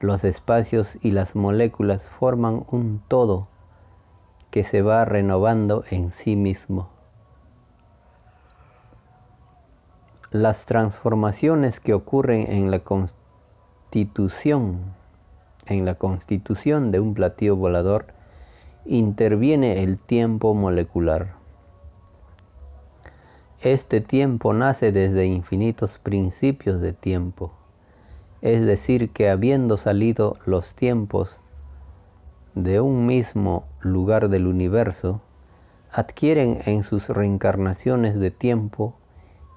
[0.00, 3.48] Los espacios y las moléculas forman un todo
[4.50, 6.90] que se va renovando en sí mismo.
[10.30, 12.82] Las transformaciones que ocurren en la
[15.66, 18.06] en la constitución de un platillo volador,
[18.84, 21.41] interviene el tiempo molecular.
[23.64, 27.52] Este tiempo nace desde infinitos principios de tiempo,
[28.40, 31.38] es decir, que habiendo salido los tiempos
[32.56, 35.20] de un mismo lugar del universo,
[35.92, 38.96] adquieren en sus reencarnaciones de tiempo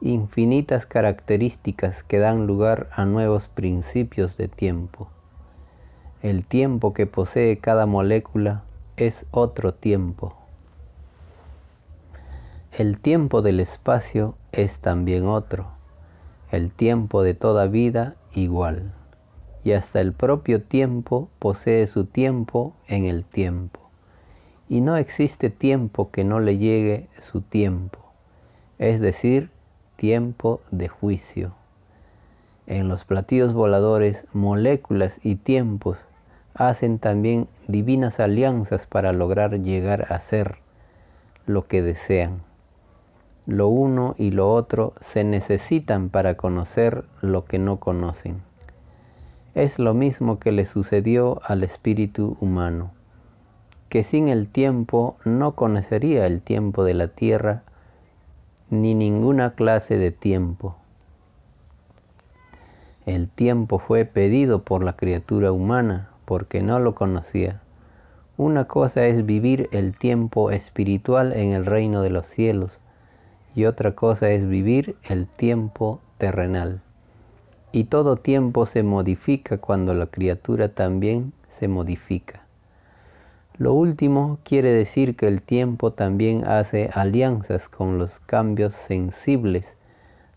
[0.01, 5.09] infinitas características que dan lugar a nuevos principios de tiempo.
[6.21, 8.65] El tiempo que posee cada molécula
[8.97, 10.44] es otro tiempo.
[12.77, 15.71] El tiempo del espacio es también otro.
[16.51, 18.93] El tiempo de toda vida igual.
[19.63, 23.79] Y hasta el propio tiempo posee su tiempo en el tiempo.
[24.67, 27.99] Y no existe tiempo que no le llegue su tiempo.
[28.77, 29.51] Es decir,
[29.95, 31.55] tiempo de juicio.
[32.67, 35.97] En los platillos voladores, moléculas y tiempos
[36.53, 40.57] hacen también divinas alianzas para lograr llegar a ser
[41.45, 42.43] lo que desean.
[43.47, 48.41] Lo uno y lo otro se necesitan para conocer lo que no conocen.
[49.53, 52.91] Es lo mismo que le sucedió al espíritu humano,
[53.87, 57.61] que sin el tiempo no conocería el tiempo de la tierra
[58.71, 60.75] ni ninguna clase de tiempo.
[63.05, 67.61] El tiempo fue pedido por la criatura humana porque no lo conocía.
[68.37, 72.79] Una cosa es vivir el tiempo espiritual en el reino de los cielos
[73.55, 76.81] y otra cosa es vivir el tiempo terrenal.
[77.71, 82.41] Y todo tiempo se modifica cuando la criatura también se modifica.
[83.57, 89.77] Lo último quiere decir que el tiempo también hace alianzas con los cambios sensibles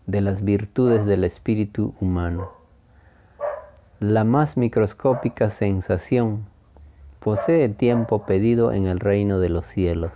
[0.07, 2.51] de las virtudes del espíritu humano.
[3.99, 6.45] La más microscópica sensación
[7.19, 10.13] posee tiempo pedido en el reino de los cielos.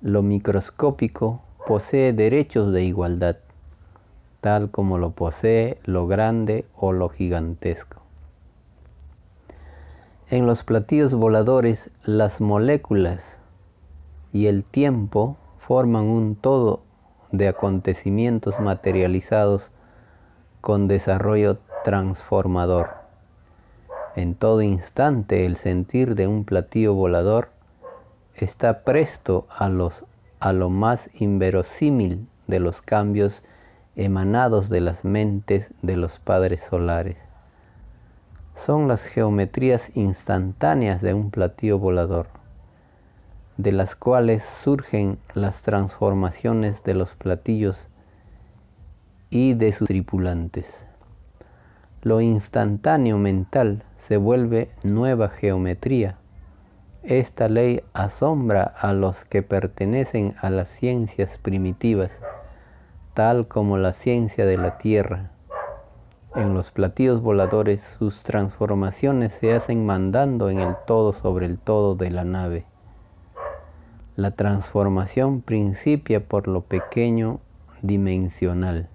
[0.00, 3.38] Lo microscópico posee derechos de igualdad,
[4.40, 8.00] tal como lo posee lo grande o lo gigantesco.
[10.30, 13.40] En los platillos voladores, las moléculas
[14.32, 16.82] y el tiempo forman un todo
[17.32, 19.72] de acontecimientos materializados
[20.60, 22.90] con desarrollo transformador.
[24.14, 27.57] En todo instante el sentir de un platillo volador
[28.44, 30.04] está presto a, los,
[30.40, 33.42] a lo más inverosímil de los cambios
[33.96, 37.18] emanados de las mentes de los padres solares.
[38.54, 42.28] Son las geometrías instantáneas de un platillo volador,
[43.56, 47.88] de las cuales surgen las transformaciones de los platillos
[49.30, 50.86] y de sus tripulantes.
[52.02, 56.16] Lo instantáneo mental se vuelve nueva geometría.
[57.04, 62.20] Esta ley asombra a los que pertenecen a las ciencias primitivas,
[63.14, 65.30] tal como la ciencia de la Tierra.
[66.34, 71.94] En los platillos voladores sus transformaciones se hacen mandando en el todo sobre el todo
[71.94, 72.66] de la nave.
[74.16, 77.38] La transformación principia por lo pequeño
[77.80, 78.88] dimensional.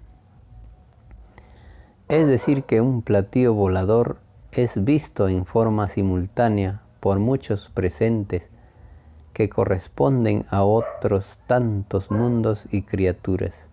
[2.08, 4.18] Es decir, que un platillo volador
[4.52, 8.48] es visto en forma simultánea por muchos presentes
[9.34, 13.66] que corresponden a otros tantos mundos y criaturas.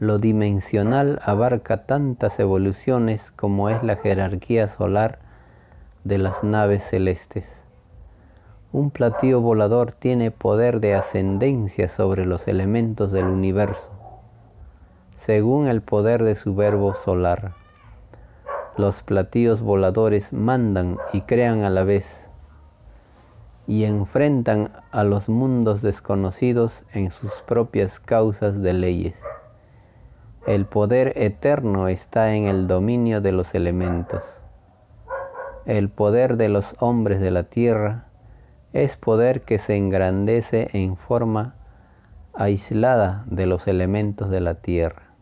[0.00, 5.20] Lo dimensional abarca tantas evoluciones como es la jerarquía solar
[6.02, 7.62] de las naves celestes.
[8.72, 13.88] Un platillo volador tiene poder de ascendencia sobre los elementos del universo
[15.14, 17.52] según el poder de su verbo solar.
[18.76, 22.21] Los platillos voladores mandan y crean a la vez
[23.66, 29.22] y enfrentan a los mundos desconocidos en sus propias causas de leyes.
[30.46, 34.40] El poder eterno está en el dominio de los elementos.
[35.64, 38.06] El poder de los hombres de la tierra
[38.72, 41.54] es poder que se engrandece en forma
[42.34, 45.12] aislada de los elementos de la tierra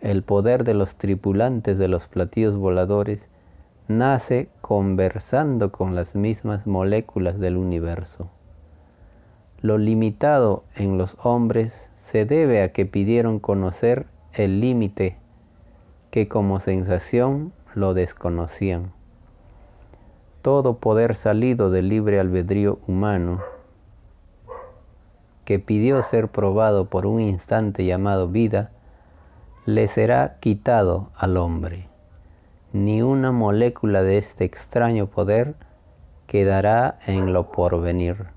[0.00, 3.28] el poder de los tripulantes de los platillos voladores
[3.90, 8.30] nace conversando con las mismas moléculas del universo.
[9.62, 15.16] Lo limitado en los hombres se debe a que pidieron conocer el límite
[16.12, 18.92] que como sensación lo desconocían.
[20.40, 23.40] Todo poder salido del libre albedrío humano,
[25.44, 28.70] que pidió ser probado por un instante llamado vida,
[29.66, 31.89] le será quitado al hombre.
[32.72, 35.56] Ni una molécula de este extraño poder
[36.28, 38.28] quedará en lo porvenir.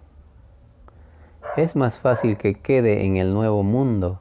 [1.55, 4.19] Es más fácil que quede en el nuevo mundo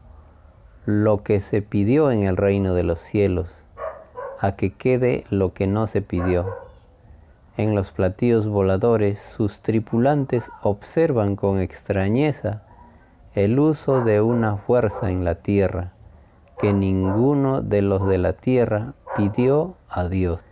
[0.84, 3.54] lo que se pidió en el reino de los cielos,
[4.38, 6.56] a que quede lo que no se pidió.
[7.56, 12.64] En los platillos voladores sus tripulantes observan con extrañeza
[13.34, 15.92] el uso de una fuerza en la tierra
[16.58, 20.42] que ninguno de los de la tierra pidió a Dios,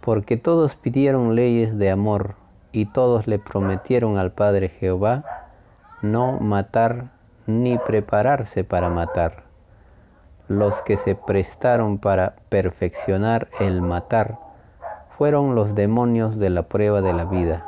[0.00, 2.34] porque todos pidieron leyes de amor
[2.72, 5.24] y todos le prometieron al Padre Jehová
[6.02, 7.10] no matar
[7.46, 9.44] ni prepararse para matar.
[10.48, 14.38] Los que se prestaron para perfeccionar el matar
[15.16, 17.66] fueron los demonios de la prueba de la vida.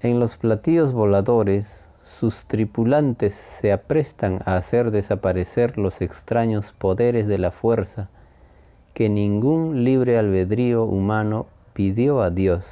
[0.00, 1.85] En los platillos voladores
[2.18, 8.08] sus tripulantes se aprestan a hacer desaparecer los extraños poderes de la fuerza
[8.94, 11.44] que ningún libre albedrío humano
[11.74, 12.64] pidió a Dios.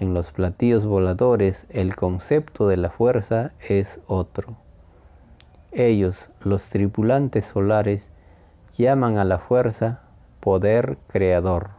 [0.00, 4.56] En los platillos voladores el concepto de la fuerza es otro.
[5.70, 8.10] Ellos, los tripulantes solares,
[8.76, 10.00] llaman a la fuerza
[10.40, 11.70] poder creador.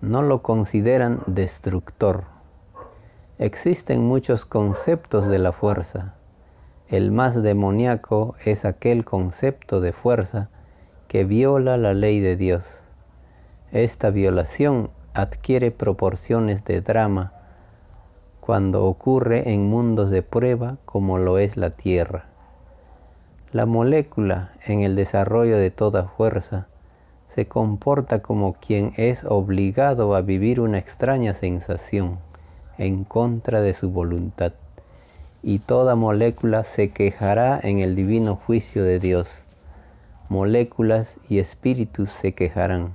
[0.00, 2.39] No lo consideran destructor
[3.40, 6.12] Existen muchos conceptos de la fuerza.
[6.88, 10.50] El más demoníaco es aquel concepto de fuerza
[11.08, 12.82] que viola la ley de Dios.
[13.72, 17.32] Esta violación adquiere proporciones de drama
[18.40, 22.26] cuando ocurre en mundos de prueba como lo es la Tierra.
[23.52, 26.66] La molécula en el desarrollo de toda fuerza
[27.26, 32.18] se comporta como quien es obligado a vivir una extraña sensación
[32.80, 34.54] en contra de su voluntad,
[35.42, 39.42] y toda molécula se quejará en el divino juicio de Dios.
[40.30, 42.94] Moléculas y espíritus se quejarán.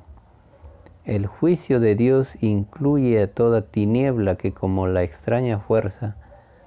[1.06, 6.16] El juicio de Dios incluye a toda tiniebla que como la extraña fuerza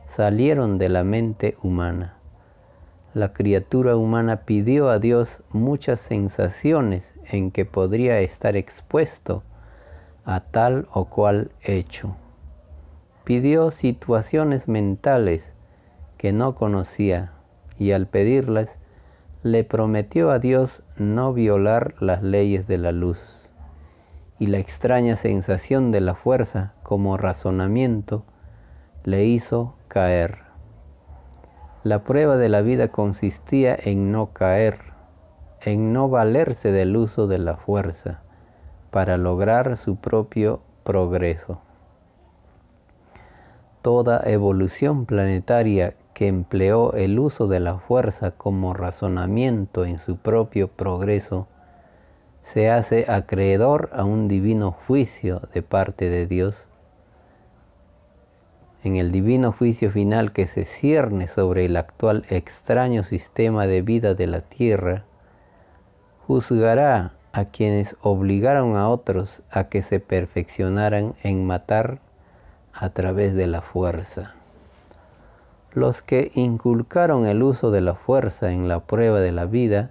[0.06, 2.14] salieron de la mente humana.
[3.14, 9.42] La criatura humana pidió a Dios muchas sensaciones en que podría estar expuesto
[10.24, 12.14] a tal o cual hecho.
[13.28, 15.52] Pidió situaciones mentales
[16.16, 17.34] que no conocía
[17.78, 18.78] y al pedirlas
[19.42, 23.20] le prometió a Dios no violar las leyes de la luz
[24.38, 28.24] y la extraña sensación de la fuerza como razonamiento
[29.04, 30.38] le hizo caer.
[31.84, 34.78] La prueba de la vida consistía en no caer,
[35.60, 38.22] en no valerse del uso de la fuerza
[38.90, 41.60] para lograr su propio progreso.
[43.82, 50.66] Toda evolución planetaria que empleó el uso de la fuerza como razonamiento en su propio
[50.66, 51.46] progreso
[52.42, 56.66] se hace acreedor a un divino juicio de parte de Dios.
[58.82, 64.14] En el divino juicio final que se cierne sobre el actual extraño sistema de vida
[64.14, 65.04] de la tierra,
[66.26, 72.00] juzgará a quienes obligaron a otros a que se perfeccionaran en matar
[72.80, 74.34] a través de la fuerza.
[75.72, 79.90] Los que inculcaron el uso de la fuerza en la prueba de la vida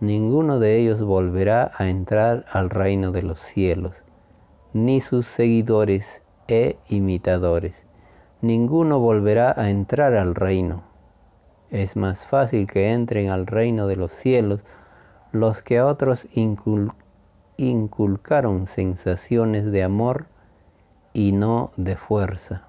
[0.00, 4.02] ninguno de ellos volverá a entrar al reino de los cielos,
[4.72, 7.86] ni sus seguidores e imitadores.
[8.40, 10.82] Ninguno volverá a entrar al reino.
[11.70, 14.64] Es más fácil que entren al reino de los cielos
[15.32, 16.26] los que a otros
[17.56, 20.26] inculcaron sensaciones de amor
[21.12, 22.64] y no de fuerza.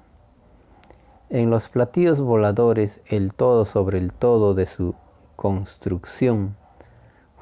[1.30, 4.96] En los platillos voladores el todo sobre el todo de su
[5.36, 6.56] construcción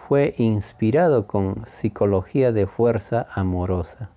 [0.07, 4.09] fue inspirado con psicología de fuerza amorosa.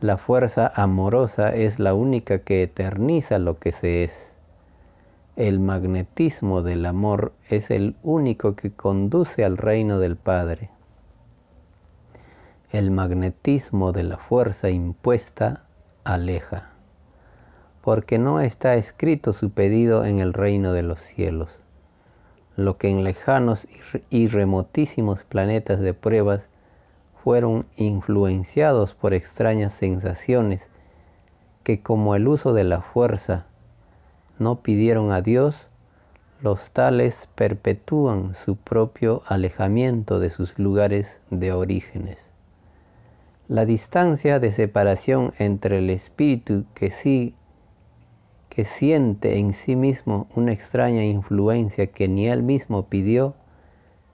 [0.00, 4.32] La fuerza amorosa es la única que eterniza lo que se es.
[5.36, 10.70] El magnetismo del amor es el único que conduce al reino del Padre.
[12.72, 15.64] El magnetismo de la fuerza impuesta
[16.04, 16.70] aleja,
[17.82, 21.60] porque no está escrito su pedido en el reino de los cielos
[22.60, 23.66] lo que en lejanos
[24.10, 26.48] y remotísimos planetas de pruebas
[27.24, 30.68] fueron influenciados por extrañas sensaciones
[31.64, 33.46] que como el uso de la fuerza
[34.38, 35.68] no pidieron a Dios,
[36.42, 42.29] los tales perpetúan su propio alejamiento de sus lugares de orígenes.
[43.50, 47.34] La distancia de separación entre el espíritu que sí
[48.48, 53.34] que siente en sí mismo una extraña influencia que ni él mismo pidió,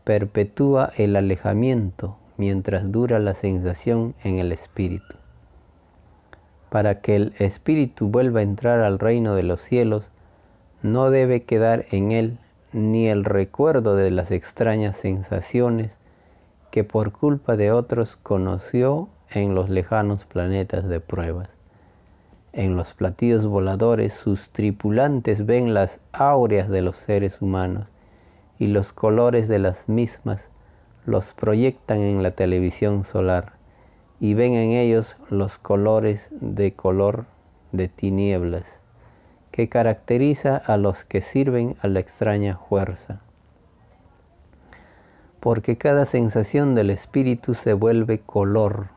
[0.04, 5.18] perpetúa el alejamiento mientras dura la sensación en el espíritu.
[6.70, 10.08] Para que el espíritu vuelva a entrar al reino de los cielos,
[10.80, 12.38] no debe quedar en él
[12.72, 15.98] ni el recuerdo de las extrañas sensaciones
[16.70, 21.48] que por culpa de otros conoció en los lejanos planetas de pruebas.
[22.52, 27.86] En los platillos voladores sus tripulantes ven las áureas de los seres humanos
[28.58, 30.50] y los colores de las mismas
[31.04, 33.52] los proyectan en la televisión solar
[34.20, 37.26] y ven en ellos los colores de color
[37.72, 38.80] de tinieblas
[39.50, 43.20] que caracteriza a los que sirven a la extraña fuerza.
[45.40, 48.95] Porque cada sensación del espíritu se vuelve color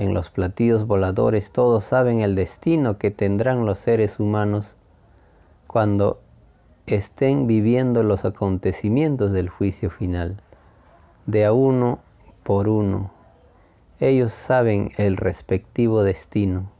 [0.00, 4.74] en los platillos voladores todos saben el destino que tendrán los seres humanos
[5.66, 6.22] cuando
[6.86, 10.40] estén viviendo los acontecimientos del juicio final,
[11.26, 11.98] de a uno
[12.44, 13.10] por uno.
[14.00, 16.70] Ellos saben el respectivo destino.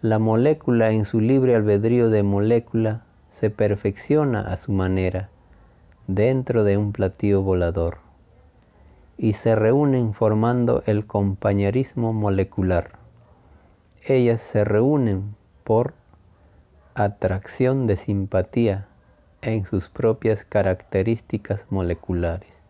[0.00, 5.28] La molécula en su libre albedrío de molécula se perfecciona a su manera
[6.06, 8.01] dentro de un platillo volador
[9.22, 12.98] y se reúnen formando el compañerismo molecular.
[14.04, 15.94] Ellas se reúnen por
[16.96, 18.88] atracción de simpatía
[19.40, 22.62] en sus propias características moleculares.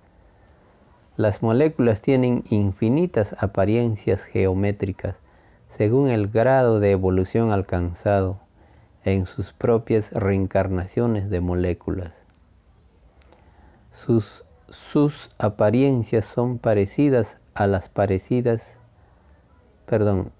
[1.17, 5.21] Las moléculas tienen infinitas apariencias geométricas
[5.69, 8.39] según el grado de evolución alcanzado
[9.05, 12.13] en sus propias reencarnaciones de moléculas.
[13.91, 18.79] Sus sus apariencias son parecidas a las parecidas,
[19.85, 20.33] perdón,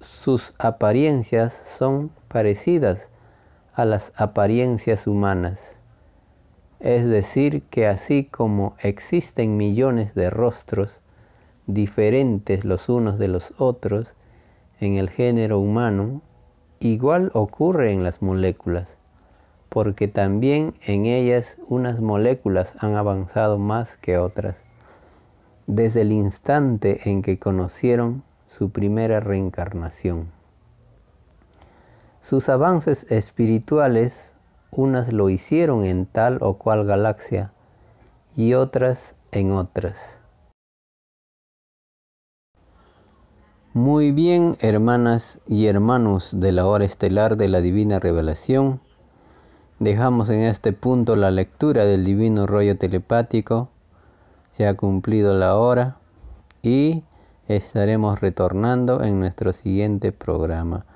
[0.00, 3.08] sus apariencias son parecidas
[3.72, 5.78] a las apariencias humanas.
[6.80, 11.00] Es decir, que así como existen millones de rostros
[11.66, 14.14] diferentes los unos de los otros
[14.80, 16.20] en el género humano,
[16.78, 18.98] igual ocurre en las moléculas,
[19.68, 24.62] porque también en ellas unas moléculas han avanzado más que otras,
[25.66, 30.30] desde el instante en que conocieron su primera reencarnación.
[32.20, 34.34] Sus avances espirituales,
[34.70, 37.52] unas lo hicieron en tal o cual galaxia
[38.34, 40.20] y otras en otras.
[43.76, 48.80] Muy bien, hermanas y hermanos de la hora estelar de la divina revelación.
[49.78, 53.68] Dejamos en este punto la lectura del divino rollo telepático.
[54.50, 55.98] Se ha cumplido la hora
[56.62, 57.04] y
[57.46, 60.86] estaremos retornando en nuestro siguiente programa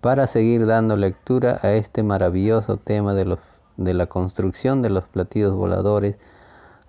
[0.00, 3.38] para seguir dando lectura a este maravilloso tema de, los,
[3.76, 6.18] de la construcción de los platillos voladores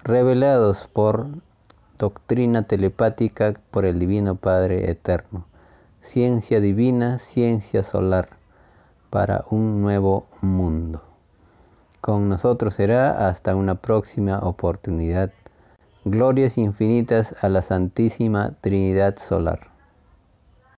[0.03, 1.27] revelados por
[1.99, 5.45] doctrina telepática por el Divino Padre Eterno.
[6.01, 8.29] Ciencia divina, ciencia solar
[9.11, 11.04] para un nuevo mundo.
[12.05, 15.31] Con nosotros será hasta una próxima oportunidad.
[16.03, 19.74] Glorias infinitas a la Santísima Trinidad Solar.